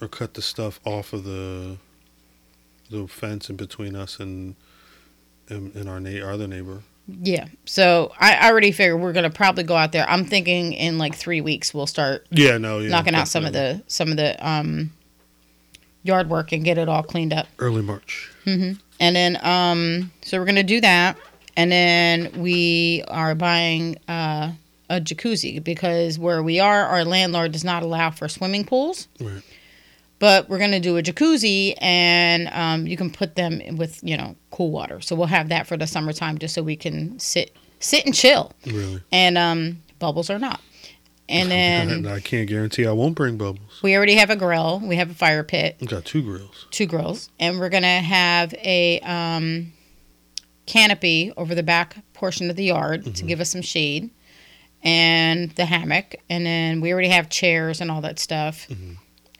[0.00, 1.76] or cut the stuff off of the
[2.90, 4.56] the fence in between us and
[5.48, 6.82] and, and our, na- our other neighbor.
[7.06, 7.46] Yeah.
[7.64, 10.08] So I, already figured we're gonna probably go out there.
[10.08, 13.52] I'm thinking in like three weeks we'll start Yeah, no, yeah, knocking out some of
[13.52, 14.92] the some of the um,
[16.02, 17.46] yard work and get it all cleaned up.
[17.58, 18.30] early March.
[19.00, 21.16] And then, um, so we're gonna do that,
[21.56, 24.52] and then we are buying uh,
[24.88, 29.08] a jacuzzi because where we are, our landlord does not allow for swimming pools.
[29.20, 29.42] Right.
[30.22, 34.36] But we're gonna do a jacuzzi, and um, you can put them with you know
[34.52, 35.00] cool water.
[35.00, 38.52] So we'll have that for the summertime, just so we can sit sit and chill.
[38.64, 39.02] Really.
[39.10, 40.60] And um, bubbles or not.
[41.28, 43.80] And then I can't guarantee I won't bring bubbles.
[43.82, 44.78] we already have a grill.
[44.78, 45.78] We have a fire pit.
[45.82, 46.68] I got two grills.
[46.70, 49.72] two grills, and we're gonna have a um,
[50.66, 54.08] canopy over the back portion of the yard to give us some shade,
[54.84, 58.68] and the hammock, and then we already have chairs and all that stuff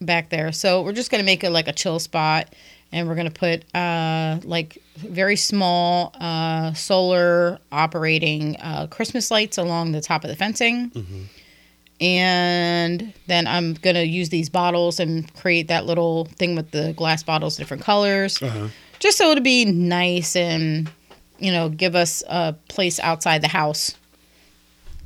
[0.06, 0.52] back there.
[0.52, 2.52] So we're just gonna make it like a chill spot,
[2.92, 9.92] and we're gonna put uh, like very small uh, solar operating uh, Christmas lights along
[9.92, 10.90] the top of the fencing.
[12.00, 17.22] And then I'm gonna use these bottles and create that little thing with the glass
[17.22, 18.68] bottles, different colors, Uh-huh.
[18.98, 20.90] just so it'll be nice and
[21.38, 23.94] you know give us a place outside the house.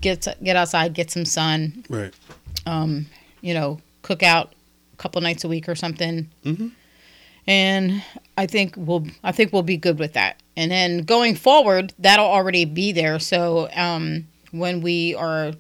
[0.01, 1.85] Get get outside, get some sun.
[1.91, 2.15] Right.
[2.65, 3.07] Um,
[3.43, 4.53] you know, cook out
[4.99, 6.29] a couple nights a week or something.
[6.45, 6.73] Mhm.
[7.47, 8.03] And
[8.37, 10.41] I think we'll I think we'll be good with that.
[10.57, 13.19] And then going forward, that'll already be there.
[13.19, 15.53] So um, when we are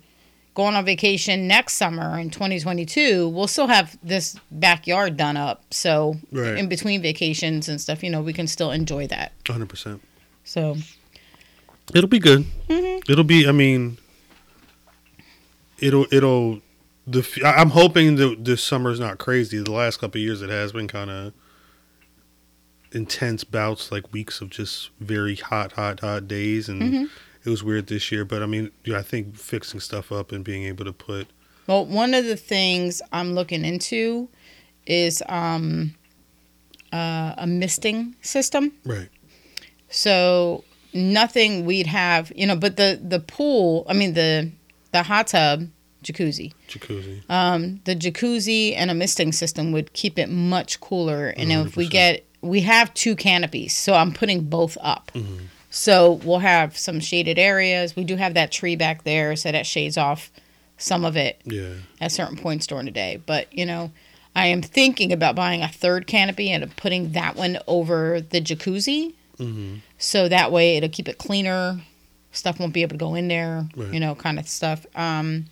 [0.54, 5.62] going on vacation next summer in 2022, we'll still have this backyard done up.
[5.70, 6.56] So Right.
[6.56, 9.32] in between vacations and stuff, you know, we can still enjoy that.
[9.44, 10.00] 100%.
[10.44, 10.76] So
[11.94, 12.44] It'll be good.
[12.68, 13.12] Mm-hmm.
[13.12, 13.46] It'll be.
[13.46, 13.98] I mean,
[15.78, 16.60] it'll it'll.
[17.06, 19.58] The I'm hoping that this summer's not crazy.
[19.62, 21.32] The last couple of years, it has been kind of
[22.92, 27.04] intense bouts, like weeks of just very hot, hot, hot days, and Mm-hmm.
[27.44, 28.24] it was weird this year.
[28.24, 31.28] But I mean, I think fixing stuff up and being able to put
[31.66, 34.28] Well, one of the things I'm looking into
[34.86, 35.94] is um,
[36.92, 38.72] uh, a misting system.
[38.84, 39.08] right,
[39.88, 40.64] So
[40.94, 44.50] nothing we'd have, you know, but the the pool, I mean the
[44.92, 45.68] the hot tub
[46.06, 47.22] jacuzzi, jacuzzi.
[47.28, 51.28] um, the jacuzzi and a misting system would keep it much cooler.
[51.28, 55.10] And then if we get, we have two canopies, so I'm putting both up.
[55.70, 57.96] So we'll have some shaded areas.
[57.96, 60.30] We do have that tree back there, so that shades off
[60.78, 63.20] some of it yeah, at certain points during the day.
[63.26, 63.90] But you know,
[64.34, 69.14] I am thinking about buying a third canopy and putting that one over the jacuzzi,
[69.38, 71.80] hmm so that way it'll keep it cleaner.
[72.32, 73.94] Stuff won't be able to go in there, Right.
[73.94, 74.84] you know, kind of stuff.
[74.94, 75.46] Um,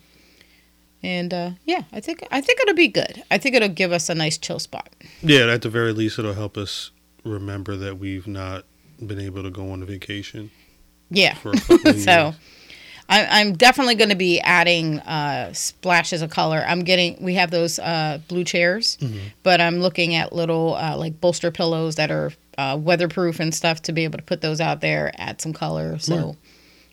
[1.05, 3.23] and uh, yeah, I think I think it'll be good.
[3.31, 4.89] I think it'll give us a nice chill spot.
[5.23, 5.47] yeah.
[5.53, 6.91] At the very least, it'll help us
[7.25, 8.65] remember that we've not
[9.05, 10.51] been able to go on a vacation
[11.11, 11.37] Yeah.
[11.99, 12.35] so.
[13.07, 16.65] I, I'm definitely going to be adding uh, splashes of color.
[16.67, 19.19] I'm getting we have those uh, blue chairs, Mm-hmm.
[19.43, 23.83] but I'm looking at little uh, like bolster pillows that are uh, weatherproof and stuff
[23.83, 26.37] to be able to put those out there, add some color, so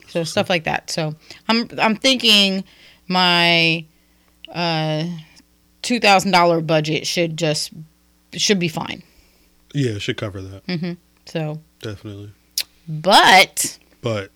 [0.08, 0.90] so stuff like that.
[0.90, 1.14] So
[1.48, 2.64] I'm I'm thinking
[3.08, 3.86] my
[4.52, 5.04] uh,
[5.82, 7.72] two thousand dollar budget should just
[8.34, 9.02] should be fine.
[9.74, 10.92] Yeah, it should cover that Mm-hmm.
[11.26, 12.32] So, definitely.
[12.88, 14.30] but But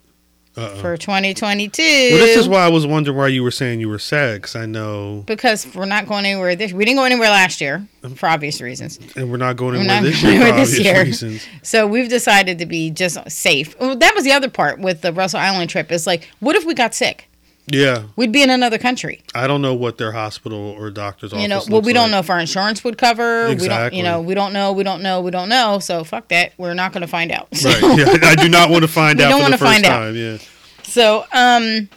[0.56, 3.90] uh, for 2022, well, this is why I was wondering why you were saying you
[3.90, 7.28] were sad because I know, because we're not going anywhere this we didn't go anywhere
[7.28, 10.56] last year for obvious reasons and we're not going anywhere not this going year for
[10.56, 11.04] this obvious year.
[11.04, 11.46] reasons.
[11.62, 15.12] so we've decided to be just safe well, that was the other part with the
[15.12, 17.25] russell island trip is like what if we got sick
[17.68, 21.42] Yeah, we'd be in another country I don't know what their hospital or doctor's office.
[21.42, 23.98] you know well we don't know if our insurance would cover we don't Exactly.
[23.98, 26.74] you know we don't know we don't know we don't know so fuck that we're
[26.74, 27.98] not going to find out So- Right.
[27.98, 30.14] Yeah, I do not want to find We out don't the first find out.
[30.14, 30.38] Yeah.
[30.84, 31.88] So, um,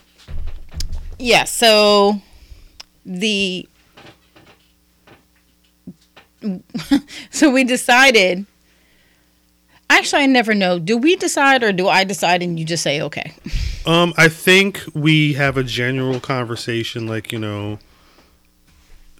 [1.20, 2.20] yeah, so
[3.06, 3.68] the,
[7.30, 8.46] so we decided,
[10.00, 10.78] actually, I never know.
[10.78, 13.32] Do we decide or do I decide and you just say, okay?
[13.86, 17.78] Um, I think we have a general conversation, like you know,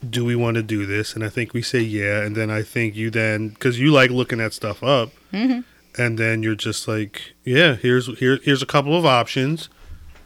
[0.08, 1.14] do we want to do this?
[1.14, 4.10] And I think we say yeah, and then I think you then because you like
[4.10, 5.64] looking at stuff up, Mhm.
[5.98, 9.68] and then you're just like, yeah, here's here here's a couple of options,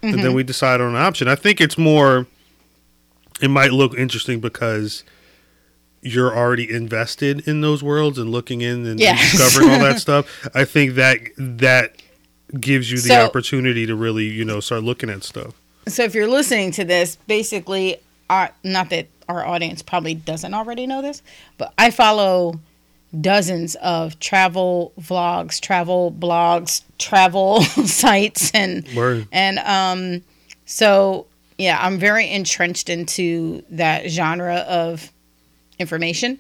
[0.02, 0.22] and Mm-hmm.
[0.22, 1.28] then we decide on an option.
[1.28, 2.26] I think it's more.
[3.42, 5.02] It might look interesting because
[6.04, 9.16] you're already invested in those worlds and looking in and Yeah.
[9.16, 11.96] discovering all that stuff, I think that that
[12.60, 15.54] gives you the So- opportunity to really, you know, start looking at stuff.
[15.88, 17.96] So if you're listening to this, basically,
[18.30, 21.22] uh, not that our audience probably doesn't already know this,
[21.58, 22.60] but I follow
[23.20, 29.26] dozens of travel vlogs, travel blogs, travel sites, and Word.
[29.32, 30.22] and um,
[30.66, 31.26] so
[31.58, 35.12] yeah, I'm very entrenched into that genre of
[35.78, 36.38] information,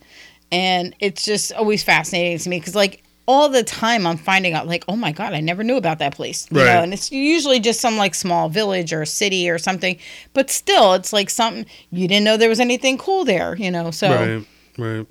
[0.52, 4.66] and it's just always fascinating to me because like all the time I'm finding out
[4.66, 6.66] like oh my god I never knew about that place you Right.
[6.74, 9.96] know and it's usually just some like small village or city or something
[10.34, 13.90] but still it's like something you didn't know there was anything cool there you know
[13.90, 14.46] so Right.
[14.76, 15.06] Right.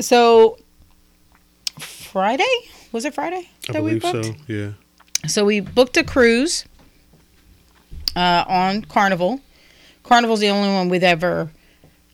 [0.00, 0.56] so
[1.80, 2.44] Friday
[2.92, 4.34] was it Friday that we booked so.
[4.46, 4.70] Yeah.
[5.26, 6.64] so we booked a cruise
[8.14, 9.40] uh, on Carnival.
[10.04, 11.50] Carnival's the only one we've ever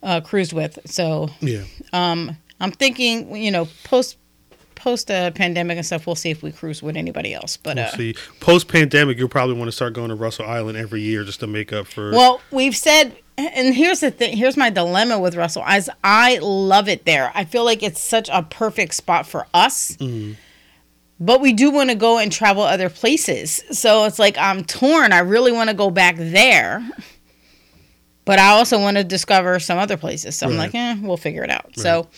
[0.03, 0.79] uh, cruised with.
[0.87, 1.63] So Yeah.
[1.93, 4.19] um, I'm thinking, you know, post
[4.75, 7.57] post uh, pandemic and stuff, we'll see if we cruise with anybody else.
[7.57, 8.15] But We'll uh, see.
[8.41, 11.47] Post pandemic, you'll probably want to start going to Russell Island every year just to
[11.47, 12.11] make up for.
[12.11, 14.37] well, we've said, and here's the thing.
[14.37, 15.63] Here's my dilemma with Russell.
[15.67, 19.97] As I love it there, I feel like it's such a perfect spot for us.
[19.99, 20.37] Mhm.
[21.21, 23.63] But we do want to go and travel other places.
[23.71, 25.13] So it's like I'm torn.
[25.13, 26.83] I really want to go back there.
[28.25, 30.37] But I also want to discover some other places.
[30.37, 31.77] So I'm like, eh, we'll figure it out.
[31.77, 32.09] So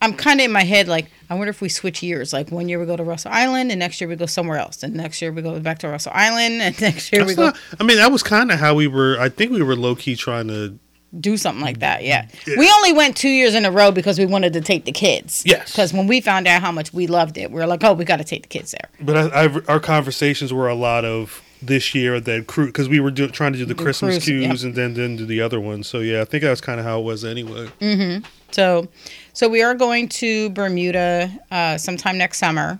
[0.00, 2.32] I'm kind of in my head like, I wonder if we switch years.
[2.32, 4.82] Like one year we go to Russell Island, and next year we go somewhere else,
[4.82, 7.44] and next year we go back to Russell Island, and next year we That's go
[7.46, 9.16] not, I mean, that was kind of how we were.
[9.20, 10.78] I think we were low key trying to.
[11.20, 12.02] do something like that.
[12.04, 12.26] Yeah.
[12.46, 12.56] Yeah.
[12.58, 15.42] We only went two years in a row because we wanted to take the kids.
[15.46, 15.70] Yes.
[15.70, 18.04] Because when we found out how much we loved it, we were like, oh, we
[18.04, 18.88] got to take the kids there.
[18.98, 23.00] But I, I, our conversations were a lot of this year that crew because we
[23.00, 25.40] were do, trying to do the, The Christmas cruise, cues and then then do the
[25.40, 25.86] other ones.
[25.86, 27.68] So yeah, I think that's kind of how it was anyway.
[27.80, 28.24] Mm.
[28.50, 28.88] So,
[29.32, 32.78] so we are going to Bermuda uh, sometime next summer,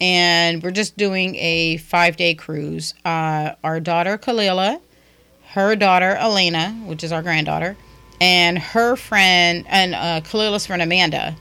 [0.00, 2.94] and we're just doing a five day cruise.
[3.04, 4.80] Uh, our daughter Kalila,
[5.52, 7.76] her daughter Elena, which is our granddaughter,
[8.20, 11.36] and her friend and uh, Kalila's friend Amanda,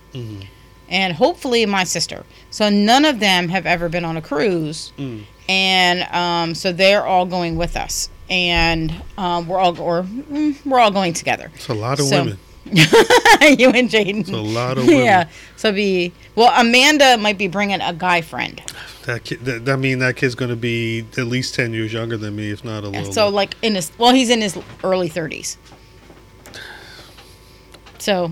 [0.89, 2.23] and hopefully my sister.
[2.51, 5.23] So none of them have ever been on a cruise, Mm.
[5.49, 10.79] And um, so they're all going with us, and um, we're all or mm, we're
[10.79, 11.51] all going together.
[11.55, 12.39] It's a lot of So- women.
[12.67, 14.19] you and Jaden.
[14.19, 15.05] It's a lot of women.
[15.05, 15.29] Yeah.
[15.55, 16.51] So be well.
[16.59, 18.61] Amanda might be bringing a guy friend.
[19.05, 19.45] That kid.
[19.45, 22.51] That, I mean, that kid's going to be at least ten years younger than me,
[22.51, 23.13] if not a little.
[23.13, 25.57] So like in his well, he's in his early thirties.
[27.99, 28.31] So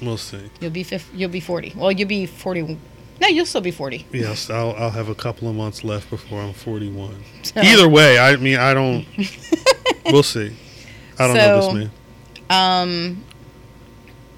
[0.00, 0.50] we'll see.
[0.60, 1.72] you'll be fif- you'll be forty.
[1.76, 2.78] Well, you'll be forty.
[3.20, 4.06] No, you'll still be forty.
[4.12, 7.14] Yes, I'll I'll have a couple of months left before I'm 41.
[7.42, 9.06] So, Either way, I mean, I don't.
[10.06, 10.52] we'll see.
[11.18, 11.90] I don't know this man.
[12.50, 13.24] Um,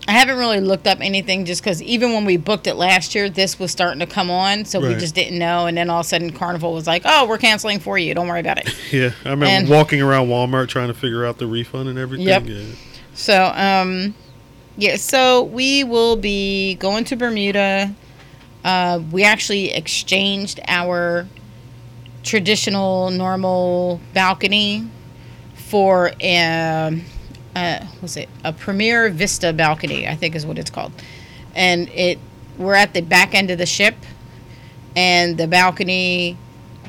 [0.06, 3.28] I haven't really looked up anything just because even when we booked it last year,
[3.28, 5.66] this was starting to come on, so we just didn't know.
[5.66, 8.14] And then all of a sudden, Carnival was like, "Oh, we're canceling for you.
[8.14, 11.36] Don't worry about it." Yeah, I remember and- walking around Walmart trying to figure out
[11.36, 12.26] the refund and everything.
[12.26, 12.46] Yep.
[12.46, 12.62] Yeah.
[13.12, 14.14] So, um,
[14.78, 17.94] yeah, so we will be going to Bermuda.
[18.64, 21.26] Uh, we actually exchanged our
[22.22, 24.88] traditional, normal balcony
[25.54, 27.00] for a,
[27.54, 28.28] uh, what's it?
[28.44, 30.92] A Premier Vista balcony, I think is what it's called.
[31.54, 32.18] And it,
[32.56, 33.94] we're at the back end of the ship,
[34.96, 36.36] and the balcony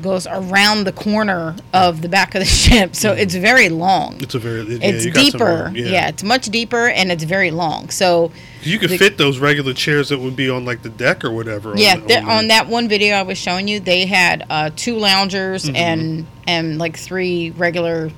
[0.02, 4.36] goes around the corner of the back of the ship, so it's very long It's
[4.36, 4.62] a very.
[4.64, 5.64] Yeah, it's some deeper.
[5.66, 6.08] room, yeah.
[6.08, 7.90] it's much deeper and it's very long.
[7.90, 11.24] So You could the- fit those regular chairs that would be on like the deck
[11.24, 11.74] or whatever.
[11.78, 14.70] yeah, on, th- on on that one video I was showing you, they had uh,
[14.76, 15.76] two loungers Mm-hmm.
[15.76, 18.12] and and like three regular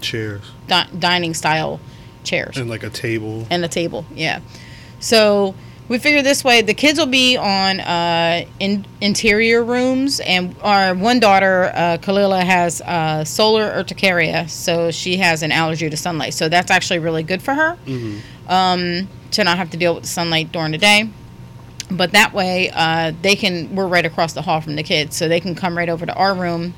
[0.00, 1.80] chairs di- dining style
[2.24, 3.46] chairs and like a table.
[3.50, 4.04] and a table.
[4.14, 4.40] Yeah.
[5.00, 5.54] So
[5.88, 10.94] we figure this way: the kids will be on uh, in, interior rooms, and our
[10.94, 16.34] one daughter, uh, Kalila, has uh, solar urticaria, so she has an allergy to sunlight.
[16.34, 18.20] So that's actually really good for her Mhm.
[18.48, 21.08] um, to not have to deal with the sunlight during the day.
[21.90, 23.74] But that way, uh, they can.
[23.76, 26.14] We're right across the hall from the kids, so they can come right over to
[26.14, 26.74] our room.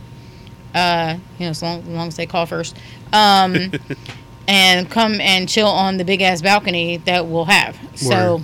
[0.74, 2.76] Uh, you know, as long, as long as they call first,
[3.14, 3.72] um,
[4.48, 7.78] and come and chill on the big ass balcony that we'll have.
[7.94, 8.42] So,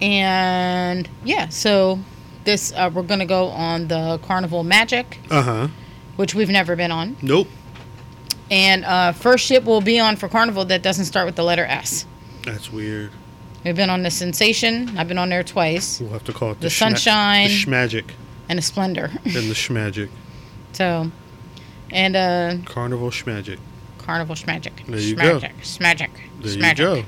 [0.00, 1.98] and yeah, so
[2.44, 5.68] this uh, we're gonna go on the Carnival Magic, Uh huh.
[6.16, 7.48] which we've never been on, Nope.
[8.50, 11.64] and uh, first ship we'll be on for Carnival that doesn't start with the letter
[11.64, 12.06] S.
[12.46, 13.10] That's weird.
[13.64, 14.96] We've been on the Sensation.
[14.96, 17.48] I've been on there twice, We'll have to call it The schma- Sunshine.
[17.48, 18.10] the schmagic,
[18.48, 19.10] and the Splendor.
[19.24, 20.08] and the schmagic.
[20.72, 21.10] so,
[21.90, 23.58] and uh, Carnival schmagic.
[23.98, 24.86] Carnival Schmagic.
[24.86, 25.40] There you go.
[25.40, 25.52] Schmagic.
[25.62, 26.10] Schmagic.
[26.40, 26.78] There Schmagic.
[26.78, 27.04] you go.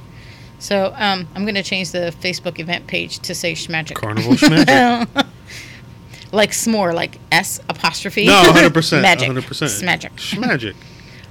[0.59, 3.95] So um, I'm going to change the Facebook event page to say Schmagic.
[3.95, 5.07] Carnival Schmagic.
[6.33, 8.27] like s'more, like S apostrophe.
[8.27, 9.01] No, 100%.
[9.01, 9.31] Magic.
[9.31, 9.41] 100%.
[9.41, 10.11] Smagic.
[10.17, 10.75] Schmagic.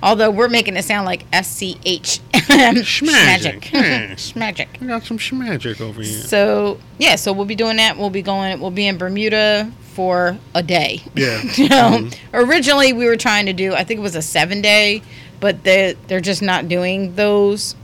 [0.04, 2.20] Although we're making it sound like S C H.
[2.34, 4.14] magic, Yeah.
[4.16, 4.68] Schmagic.
[4.82, 6.12] I got some schmagic over here.
[6.22, 7.98] So yeah, so we'll be doing that.
[7.98, 8.60] We'll be going.
[8.60, 11.02] We'll be in Bermuda for a day.
[11.16, 11.42] Yeah.
[11.56, 12.16] you know, Mhm.
[12.34, 13.74] originally we were trying to do.
[13.74, 15.02] I think it was a seven day,
[15.40, 17.76] but they they're just not doing those.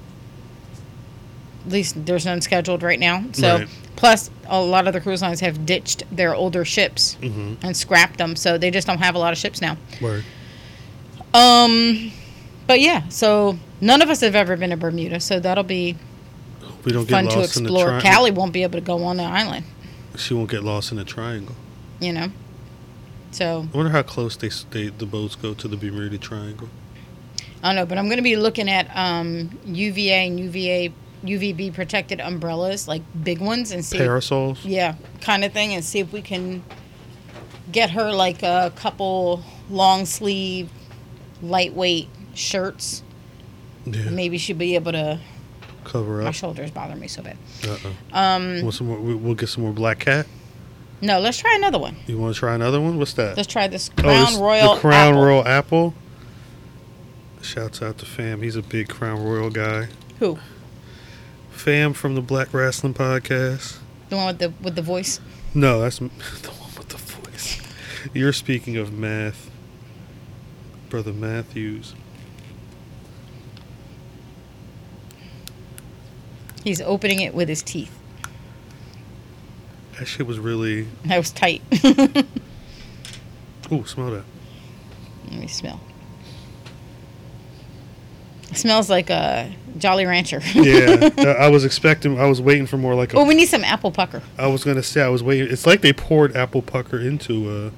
[1.66, 3.24] At least there's none scheduled right now.
[3.34, 3.68] So Right.
[3.95, 8.18] plus a lot of the cruise lines have ditched their older ships hmm and scrapped
[8.20, 9.78] them, so they just don't have a lot of ships now.
[10.01, 10.24] Word.
[11.34, 12.12] Um,
[12.68, 15.96] but yeah, so none of us have ever been to Bermuda, so that'll be
[16.86, 17.86] We don't get fun to lost in the explore.
[18.00, 18.12] triangle.
[18.12, 19.66] Callie won't be able to go on the island,
[20.18, 21.56] She won't get lost in the triangle.
[22.00, 22.28] you know.
[23.32, 26.70] So I wonder how close they, they the boats go to the Bermuda Triangle.
[27.64, 31.74] I don't know, but I'm going to be looking at um, UVA and UVA UVB
[31.74, 34.64] protected umbrellas, like big ones, and see, Parasols.
[34.66, 36.62] yeah, kind of thing, and see if we can
[37.72, 40.70] get her like a couple long sleeve,
[41.44, 43.04] lightweight shirts.
[43.86, 44.10] Yeah.
[44.10, 45.20] Maybe she'll be able to.
[45.84, 46.26] Cover up.
[46.26, 47.38] My shoulders bother me so bad.
[47.68, 48.18] Uh-uh.
[48.18, 50.26] Um, Want some more, we- we'll get some more Black Cat.
[51.02, 51.98] no, let's try another one.
[52.08, 52.98] You want to try another one?
[52.98, 53.36] What's that?
[53.36, 54.76] Let's try this Oh, Crown this- Royal.
[54.76, 55.22] The Crown Apple.
[55.26, 55.94] Royal Apple.
[57.41, 58.41] Shouts out to Fam.
[58.41, 59.89] He's a big Crown Royal guy.
[60.20, 60.39] Who?
[61.52, 63.78] Fam from the Black Wrestling Podcast.
[64.10, 65.20] The one with the with the voice.
[65.54, 67.60] No, that's the one with the voice.
[68.14, 69.50] You're speaking of math.
[70.94, 71.96] Brother Matthews.
[76.64, 77.98] He's opening it with his teeth.
[79.98, 80.86] That shit was really.
[81.06, 81.64] That was tight.
[83.72, 84.24] Ooh, smell that.
[85.32, 85.80] Let me smell.
[88.52, 90.41] It smells like a Jolly Rancher.
[90.54, 92.20] Yeah, I was expecting.
[92.20, 93.18] I was waiting for more like a.
[93.18, 94.22] oh, we need some apple pucker.
[94.38, 95.52] I was gonna say I was waiting.
[95.52, 97.72] It's like they poured apple pucker into uh,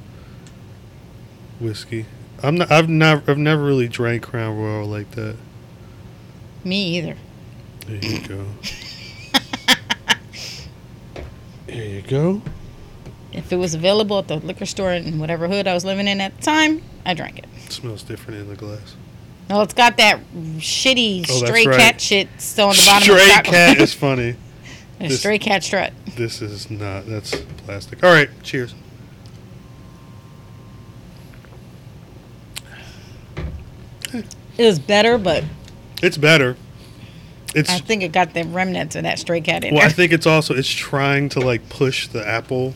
[1.62, 2.08] whiskey.
[2.44, 2.72] I'm not.
[2.72, 3.30] I've never.
[3.32, 5.36] I've never really drank Crown Royal like that.
[6.64, 7.16] Me either.
[7.88, 8.46] There you go.
[11.68, 12.42] there you go.
[13.32, 16.22] If it was available at the liquor store in whatever hood I was living in
[16.22, 17.46] at the time, I drank it.
[17.72, 18.96] smells different in the glass.
[19.50, 20.20] No, it's got that
[20.58, 21.78] shitty Oh, stray right.
[21.78, 24.36] cat shit still on the bottom of Stray the cat is funny.
[25.00, 25.94] A this- stray cat strut.
[26.16, 27.06] This is not.
[27.06, 28.04] That's plastic.
[28.04, 28.30] All right.
[28.44, 28.74] Cheers.
[34.58, 35.44] It was better, but
[36.02, 36.56] It's better.
[37.54, 37.70] It's.
[37.70, 40.26] I think it got the remnants of that stray cat in well, I think it's
[40.28, 42.74] also it's trying to like push the apple.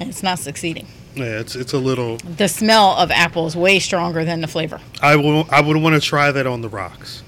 [0.00, 0.86] And it's not succeeding.
[1.14, 2.16] Yeah, it's it's a little.
[2.18, 4.80] The smell of apple is way stronger than the flavor.
[5.02, 5.46] I will.
[5.50, 7.22] I would want to try that on the rocks.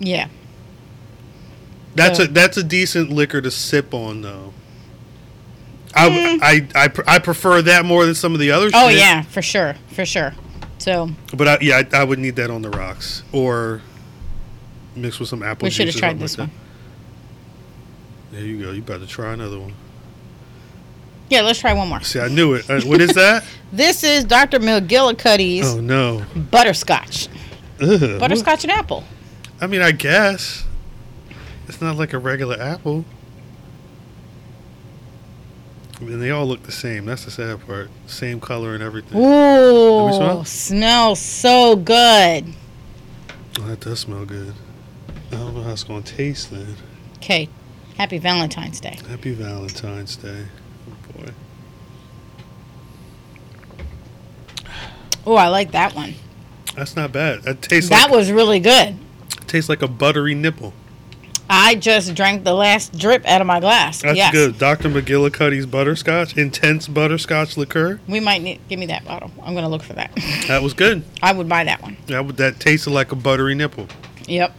[0.00, 0.28] Yeah.
[1.94, 4.52] That's So- a that's a decent liquor to sip on though.
[5.94, 6.38] I, Mm.
[6.42, 8.98] I, I, I prefer that more than some of the other Oh shit.
[8.98, 10.34] yeah, for sure, for sure.
[10.78, 13.82] So But I, yeah, I, I would need that on the rocks or
[14.94, 16.56] mixed with some apple we juice should have tried this like one.
[18.32, 18.72] There you go.
[18.72, 19.74] You about to try another one.
[21.30, 22.00] Yeah, let's try one more.
[22.00, 22.68] See, I knew it.
[22.68, 23.44] Uh, what is that?
[23.70, 24.60] This is Dr.
[24.60, 26.24] McGillicuddy's oh no.
[26.34, 27.28] butterscotch.
[27.82, 29.04] Ugh, Butterscotch and apple.
[29.60, 30.64] I mean, I guess
[31.66, 33.04] it's not like a regular apple.
[36.00, 37.06] And they all look the same.
[37.06, 37.90] That's the sad part.
[38.06, 39.18] Same color and everything.
[39.18, 40.44] Ooh, smell?
[40.44, 42.46] smells so good.
[43.60, 44.54] Oh, that does smell good.
[45.32, 46.76] I don't know how it's going to taste then.
[47.16, 47.48] Okay,
[47.96, 48.96] happy Valentine's Day.
[49.08, 50.46] Happy Valentine's Day.
[50.88, 51.32] Oh boy.
[55.26, 56.14] Oh, I like that one.
[56.76, 57.42] That's not bad.
[57.42, 58.96] That tastes That like was really good.
[59.48, 60.72] tastes like a buttery nipple.
[61.50, 64.02] I just drank the last drip out of my glass.
[64.02, 64.32] That's yes.
[64.32, 64.58] good.
[64.58, 64.90] Dr.
[64.90, 68.00] McGillicuddy's butterscotch, intense butterscotch liqueur.
[68.06, 69.30] We might need give me that bottle.
[69.42, 70.10] I'm gonna look for that.
[70.48, 71.04] That was good.
[71.22, 71.96] I would buy that one.
[72.06, 73.86] That would, that tasted like a buttery nipple.
[74.26, 74.54] Yep.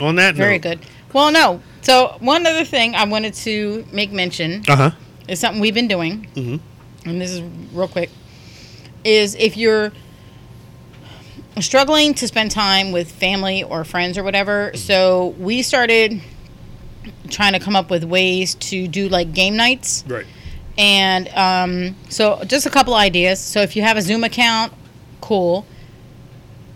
[0.00, 0.86] On that Very note, Very good.
[1.12, 1.60] Well, no.
[1.82, 4.90] So one other thing I wanted to make mention Uh huh.
[5.28, 7.08] is something we've been doing, mm-hmm.
[7.08, 7.42] and this is
[7.72, 8.10] real quick,
[9.04, 9.92] is if you're
[11.60, 16.20] struggling to spend time with family or friends or whatever, so we started
[17.28, 20.04] trying to come up with ways to do like game nights.
[20.06, 20.26] Right.
[20.78, 23.38] And um, so, just a couple ideas.
[23.40, 24.72] So, if you have a Zoom account,
[25.20, 25.66] cool.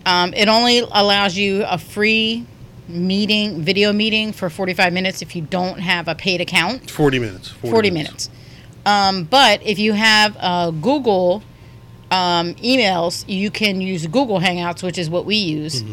[0.05, 2.45] Um, it only allows you a free
[2.87, 6.89] meeting, video meeting for 45 minutes if you don't have a paid account.
[6.89, 7.49] Forty minutes.
[7.49, 8.29] 40, 40 minutes.
[8.85, 11.43] Um, but if you have a Google
[12.11, 15.83] um, emails, you can use Google Hangouts, which is what we use.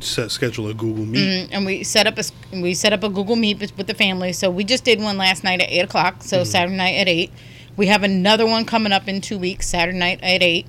[0.00, 1.18] Set schedule a Google Meet.
[1.18, 2.24] Mm, and we set up a
[2.60, 4.32] we set up a Google Meet with the family.
[4.32, 6.22] So we just did one last night at eight o'clock.
[6.22, 7.30] So Saturday night at eight.
[7.76, 10.66] We have another one coming up in two weeks, Saturday night at eight.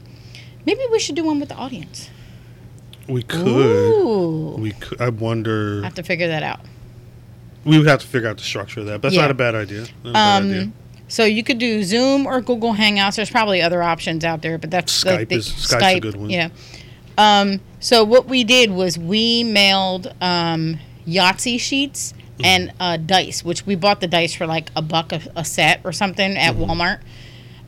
[0.65, 2.09] Maybe we should do one with the audience.
[3.07, 3.47] We could.
[3.47, 5.01] Ooh, We could.
[5.01, 5.81] I wonder.
[5.81, 6.61] I have to figure that out.
[7.65, 8.93] We would have to figure out the structure of that.
[9.01, 9.21] But that's Yeah.
[9.23, 9.87] not a bad idea.
[10.03, 10.71] Not a bad idea.
[11.13, 13.17] So you could do Zoom or Google Hangouts.
[13.17, 16.29] There's probably other options out there, but that's Skype the, is- Skype's a good one.
[16.31, 16.49] Yeah.
[17.19, 22.45] Um, so what we did was we mailed um, Yahtzee sheets Mm-hmm.
[22.45, 25.81] and uh, dice, which we bought the dice for like a buck a, a set
[25.83, 26.63] or something at Mm-hmm.
[26.63, 26.99] Walmart.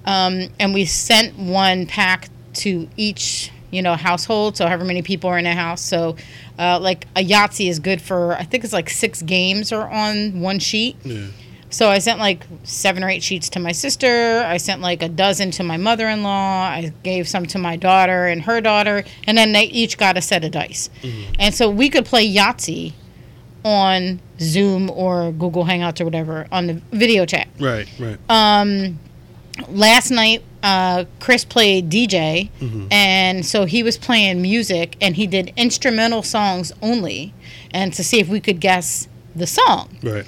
[0.06, 5.30] Um, and we sent one pack to each you know household so however many people
[5.30, 6.16] are in a house so
[6.58, 10.40] uh, like a yahtzee is good for i think it's like six games are on
[10.40, 11.28] one sheet Yeah.
[11.76, 14.46] So I sent like seven or eight sheets to my sister.
[14.48, 16.62] I sent like a dozen to my mother in law.
[16.70, 19.04] I gave some to my daughter and her daughter.
[19.28, 20.90] And then they each got a set of dice.
[21.38, 22.94] And so we could play Yahtzee
[23.66, 27.50] on Zoom or Google Hangouts or whatever on the video chat.
[27.60, 27.90] Right.
[28.00, 28.20] Right.
[28.30, 28.98] Um,
[29.68, 32.52] last night, uh, Chris played DJ.
[32.90, 37.34] And so he was playing music and he did instrumental songs only.
[37.72, 39.98] And to see if we could guess the song.
[40.02, 40.26] right.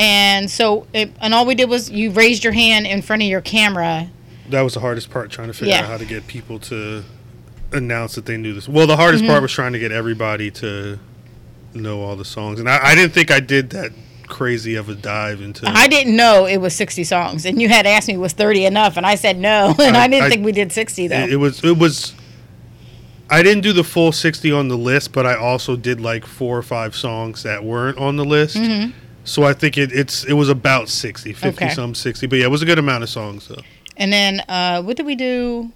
[0.00, 3.28] And so, it, and all we did was you raised your hand in front of
[3.28, 4.08] your camera.
[4.48, 5.80] That was the hardest part, trying to figure Yeah.
[5.80, 7.04] out how to get people to
[7.72, 8.66] announce that they knew this.
[8.68, 9.30] Well, the hardest Mm-hmm.
[9.32, 10.98] part was trying to get everybody to
[11.74, 13.92] know all the songs, and I, I didn't think I did that
[14.26, 15.68] crazy of a dive into.
[15.68, 17.44] I didn't know it was 60 songs.
[17.44, 18.96] And you had asked me, was 30 enough?
[18.96, 19.74] And I said no.
[19.78, 21.16] And I, I- didn't I- think we did 60 though.
[21.16, 22.14] it, it was it was.
[23.28, 26.58] I didn't do the full sixty on the list, but I also did like four
[26.58, 28.56] or five songs that weren't on the list.
[29.24, 31.64] So I think it, it's it was about 60, 50 Mm-hmm.
[31.64, 31.74] Okay.
[31.74, 33.48] some sixty, but yeah, it was a good amount of songs.
[33.48, 33.62] though.
[33.96, 35.70] and then, uh, what did we do?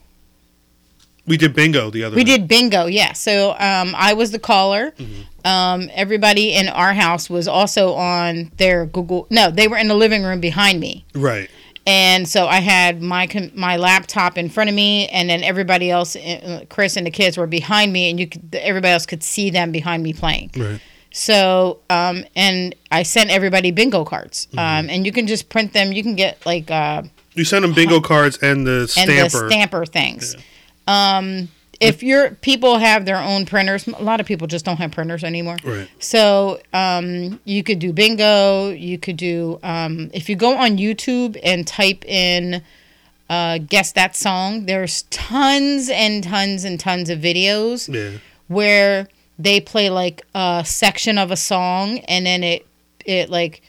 [1.26, 2.16] we did bingo the other.
[2.16, 2.36] We night.
[2.38, 3.14] did bingo, yeah.
[3.14, 4.90] So um, I was the caller.
[4.92, 5.46] Mm-hmm.
[5.46, 9.26] Um, everybody in our house was also on their Google.
[9.30, 11.04] No, they were in the living room behind me.
[11.14, 11.48] right.
[11.86, 16.16] and so I had my my laptop in front of me, and then everybody else,
[16.16, 19.48] uh, Chris and the kids were behind me, and you could everybody else could see
[19.50, 20.50] them behind me playing.
[20.56, 20.80] Right.
[21.16, 24.58] So, um, and I sent everybody bingo cards, Mm-hmm.
[24.58, 25.92] um, and you can just print them.
[25.92, 27.02] You can get like uh,
[27.34, 29.44] You sent them bingo cards and the and stamper.
[29.44, 30.36] the stamper things.
[30.88, 31.48] Um,
[31.80, 35.22] if your people have their own printers, a lot of people just don't have printers
[35.22, 35.56] anymore.
[35.64, 35.88] Right.
[36.00, 38.70] So um, you could do bingo.
[38.70, 42.60] You could do um, if you go on YouTube and type in
[43.30, 48.18] uh, "guess that song." There's tons and tons and tons of videos Yeah.
[48.48, 49.06] where
[49.38, 52.66] they play like a section of a song and then it
[53.04, 53.62] it like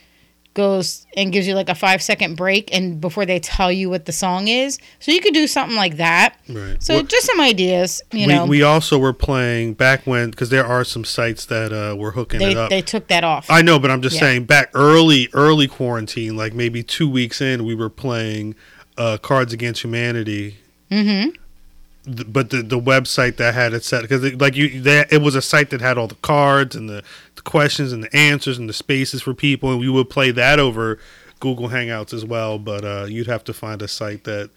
[0.53, 4.05] goes and gives you like a five second break and before they tell you what
[4.05, 4.79] the song is.
[4.99, 6.37] So you could do something like that.
[6.47, 6.81] Right.
[6.81, 8.45] So Well, just some ideas, you we, know.
[8.45, 12.39] we also were playing back when because there are some sites that uh, were hooking
[12.39, 12.69] they it up.
[12.69, 13.47] they took that off.
[13.49, 14.21] I know, but I'm just Yeah.
[14.21, 18.55] saying back early, early quarantine, like maybe two weeks in, we were playing
[18.97, 20.55] uh, Cards Against Humanity.
[20.89, 21.31] mm-hmm.
[22.07, 25.33] But the the website that had it set because it, like you, that it was
[25.35, 27.03] a site that had all the cards and the,
[27.35, 30.59] the questions and the answers and the spaces for people, and we would play that
[30.59, 30.99] over
[31.39, 32.59] Google Hangouts as well.
[32.59, 34.51] But uh, you'd have to find a site that.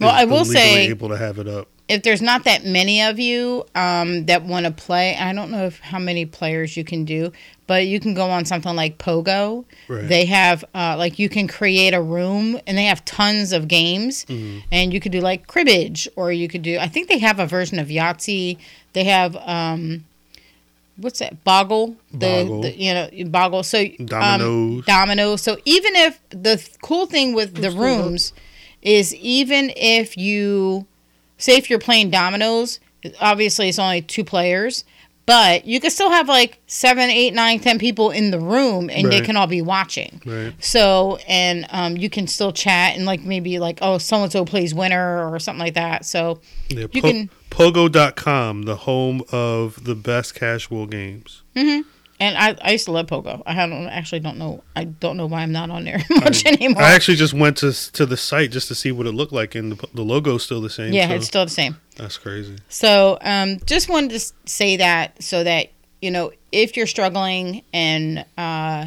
[0.00, 1.68] Well, I will say- able to have it up.
[1.92, 5.66] If there's not that many of you um, that want to play, I don't know
[5.66, 7.32] if how many players you can do,
[7.66, 9.64] but you can go on something like Pogo.
[9.88, 10.08] Right.
[10.08, 14.24] They have uh, like you can create a room, and they have tons of games,
[14.26, 14.58] Mm-hmm.
[14.72, 16.78] and you could do like cribbage, or you could do.
[16.78, 18.58] I think they have a version of Yahtzee.
[18.94, 20.04] They have um,
[20.96, 21.44] what's that?
[21.44, 21.96] Boggle.
[22.12, 22.62] The, Boggle.
[22.62, 23.62] the you know Boggle.
[23.62, 24.78] So Dominoes.
[24.78, 25.42] Um, dominoes.
[25.42, 28.32] So even if the th- cool thing with the rooms
[28.82, 30.86] is even if you
[31.42, 32.80] say if you're playing dominoes,
[33.20, 34.84] obviously it's only two players,
[35.26, 39.10] but you can still have like seven, eight, nine, ten people in the room, and
[39.10, 40.20] they can all be watching.
[40.26, 40.52] Right.
[40.58, 44.44] So and um, you can still chat and like maybe like oh so and so
[44.44, 46.04] plays winner or something like that.
[46.04, 51.42] So Yeah, You po- can- Pogo.com, the home of the best casual games.
[52.22, 53.42] And I, I used to love Pogo.
[53.44, 56.80] I don't actually don't know I don't know why I'm not on there much anymore.
[56.80, 59.56] I actually just went to to the site just to see what it looked like,
[59.56, 60.92] and the, the logo's still the same.
[60.92, 61.76] yeah, so it's still the same.
[61.96, 62.56] that's crazy.
[62.68, 68.24] So, um, just wanted to say that so that you know if you're struggling and
[68.38, 68.86] uh,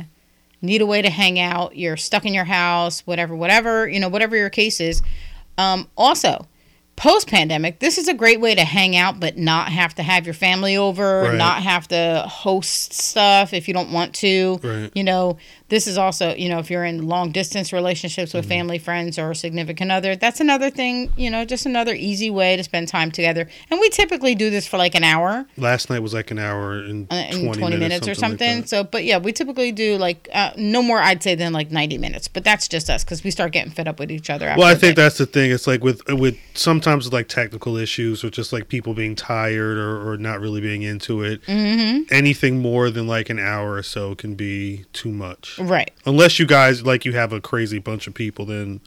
[0.61, 4.07] need a way to hang out, you're stuck in your house, whatever, whatever you know,
[4.07, 5.01] whatever your case is.
[5.57, 6.47] Um, also,
[6.95, 10.25] post pandemic, this is a great way to hang out, but not have to have
[10.25, 11.37] your family over, Right.
[11.37, 14.59] not have to host stuff if you don't want to.
[14.63, 14.91] Right.
[14.95, 15.37] You know,
[15.69, 19.31] this is also, you know, if you're in long distance relationships with family, friends, or
[19.31, 23.11] a significant other, that's another thing, you know, just another easy way to spend time
[23.11, 23.47] together.
[23.71, 26.73] And we typically do this for like an hour Last night was like an hour
[26.73, 28.61] and, uh, 20, 20 minutes, or like something.
[28.61, 28.69] that.
[28.69, 31.97] so, but yeah, we typically do like uh, no more, I'd say, than like 90
[31.97, 32.27] minutes.
[32.27, 34.47] But that's just us because we start getting fed up with each other.
[34.47, 35.51] After Well, I think that's the thing.
[35.51, 40.11] It's like with with sometimes like technical issues or just like people being tired or,
[40.11, 41.41] or not really being into it.
[41.43, 42.13] Mm-hmm.
[42.13, 45.54] Anything more than like an hour or so can be too much.
[45.59, 45.91] Right.
[46.05, 48.79] Unless you guys like you have a crazy bunch of people, then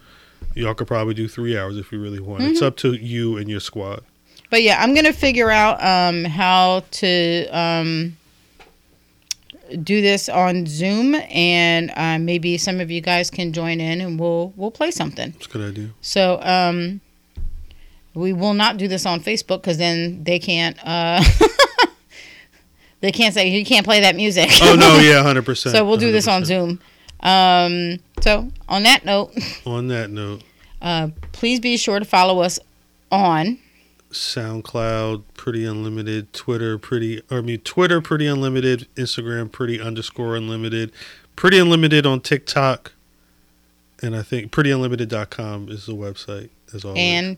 [0.55, 2.43] y'all could probably do three hours if you really want.
[2.45, 2.67] It's Mm-hmm.
[2.67, 4.03] up to you and your squad.
[4.51, 8.17] But yeah, I'm gonna figure out um, how to um,
[9.83, 14.19] do this on Zoom, and uh, maybe some of you guys can join in, and
[14.19, 15.35] we'll we'll play something.
[15.37, 15.91] It's a good idea.
[16.01, 17.01] So um,
[18.15, 21.23] we will not do this on Facebook because then they can't uh,
[23.01, 24.49] they can't say you can't play that music.
[24.63, 25.75] Oh no, yeah, hundred percent.
[25.75, 26.81] so we'll do this on Zoom.
[27.21, 29.33] Um, so on that note,
[29.67, 30.43] On that note,
[30.81, 32.59] uh, please be sure to follow us
[33.11, 33.59] on
[34.11, 40.93] SoundCloud, Pretty Unlimited, Twitter, Pretty, or I mean, Twitter, Pretty Unlimited, Instagram, Pretty underscore Unlimited,
[41.37, 42.93] Pretty Unlimited on TikTok,
[44.03, 47.01] and I think PrettyUnlimited.com is the website as always.
[47.01, 47.37] and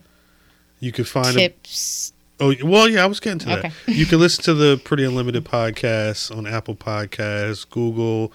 [0.79, 2.13] you can find a, tips.
[2.41, 3.71] Oh well yeah I was getting to Okay.
[3.85, 3.93] that.
[3.95, 8.33] You can listen to the Pretty Unlimited podcast on Apple Podcasts, Google,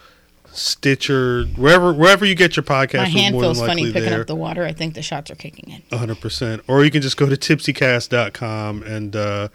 [0.51, 2.97] Stitcher, wherever wherever you get your podcast.
[2.97, 4.21] My hand feels funny picking there.
[4.21, 4.63] up the water.
[4.65, 5.81] I think the shots are kicking in.
[5.97, 6.61] 100%.
[6.67, 9.49] Or you can just go to tipsycast.com and uh,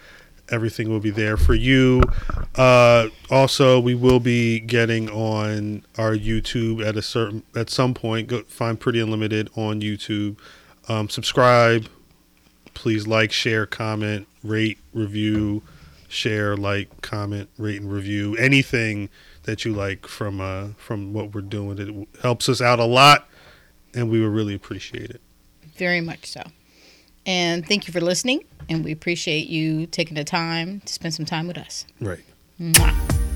[0.51, 2.03] everything will be there for you.
[2.55, 8.29] Uh, also, we will be getting on our YouTube at a certain at some point.
[8.29, 10.37] Go find Pretty Unlimited on YouTube.
[10.89, 11.89] Um, subscribe.
[12.75, 15.63] Please like, share, comment, rate, review,
[16.09, 19.09] share, like, comment, rate, and review anything
[19.45, 21.79] that you like from uh, from what we're doing.
[21.79, 23.29] It helps us out a lot,
[23.95, 25.21] and we would really appreciate it.
[25.77, 26.43] Very much so.
[27.25, 28.45] And thank you for listening.
[28.69, 31.85] And we appreciate you taking the time to spend some time with us.
[32.01, 32.25] Right.
[32.61, 33.32] Mwah.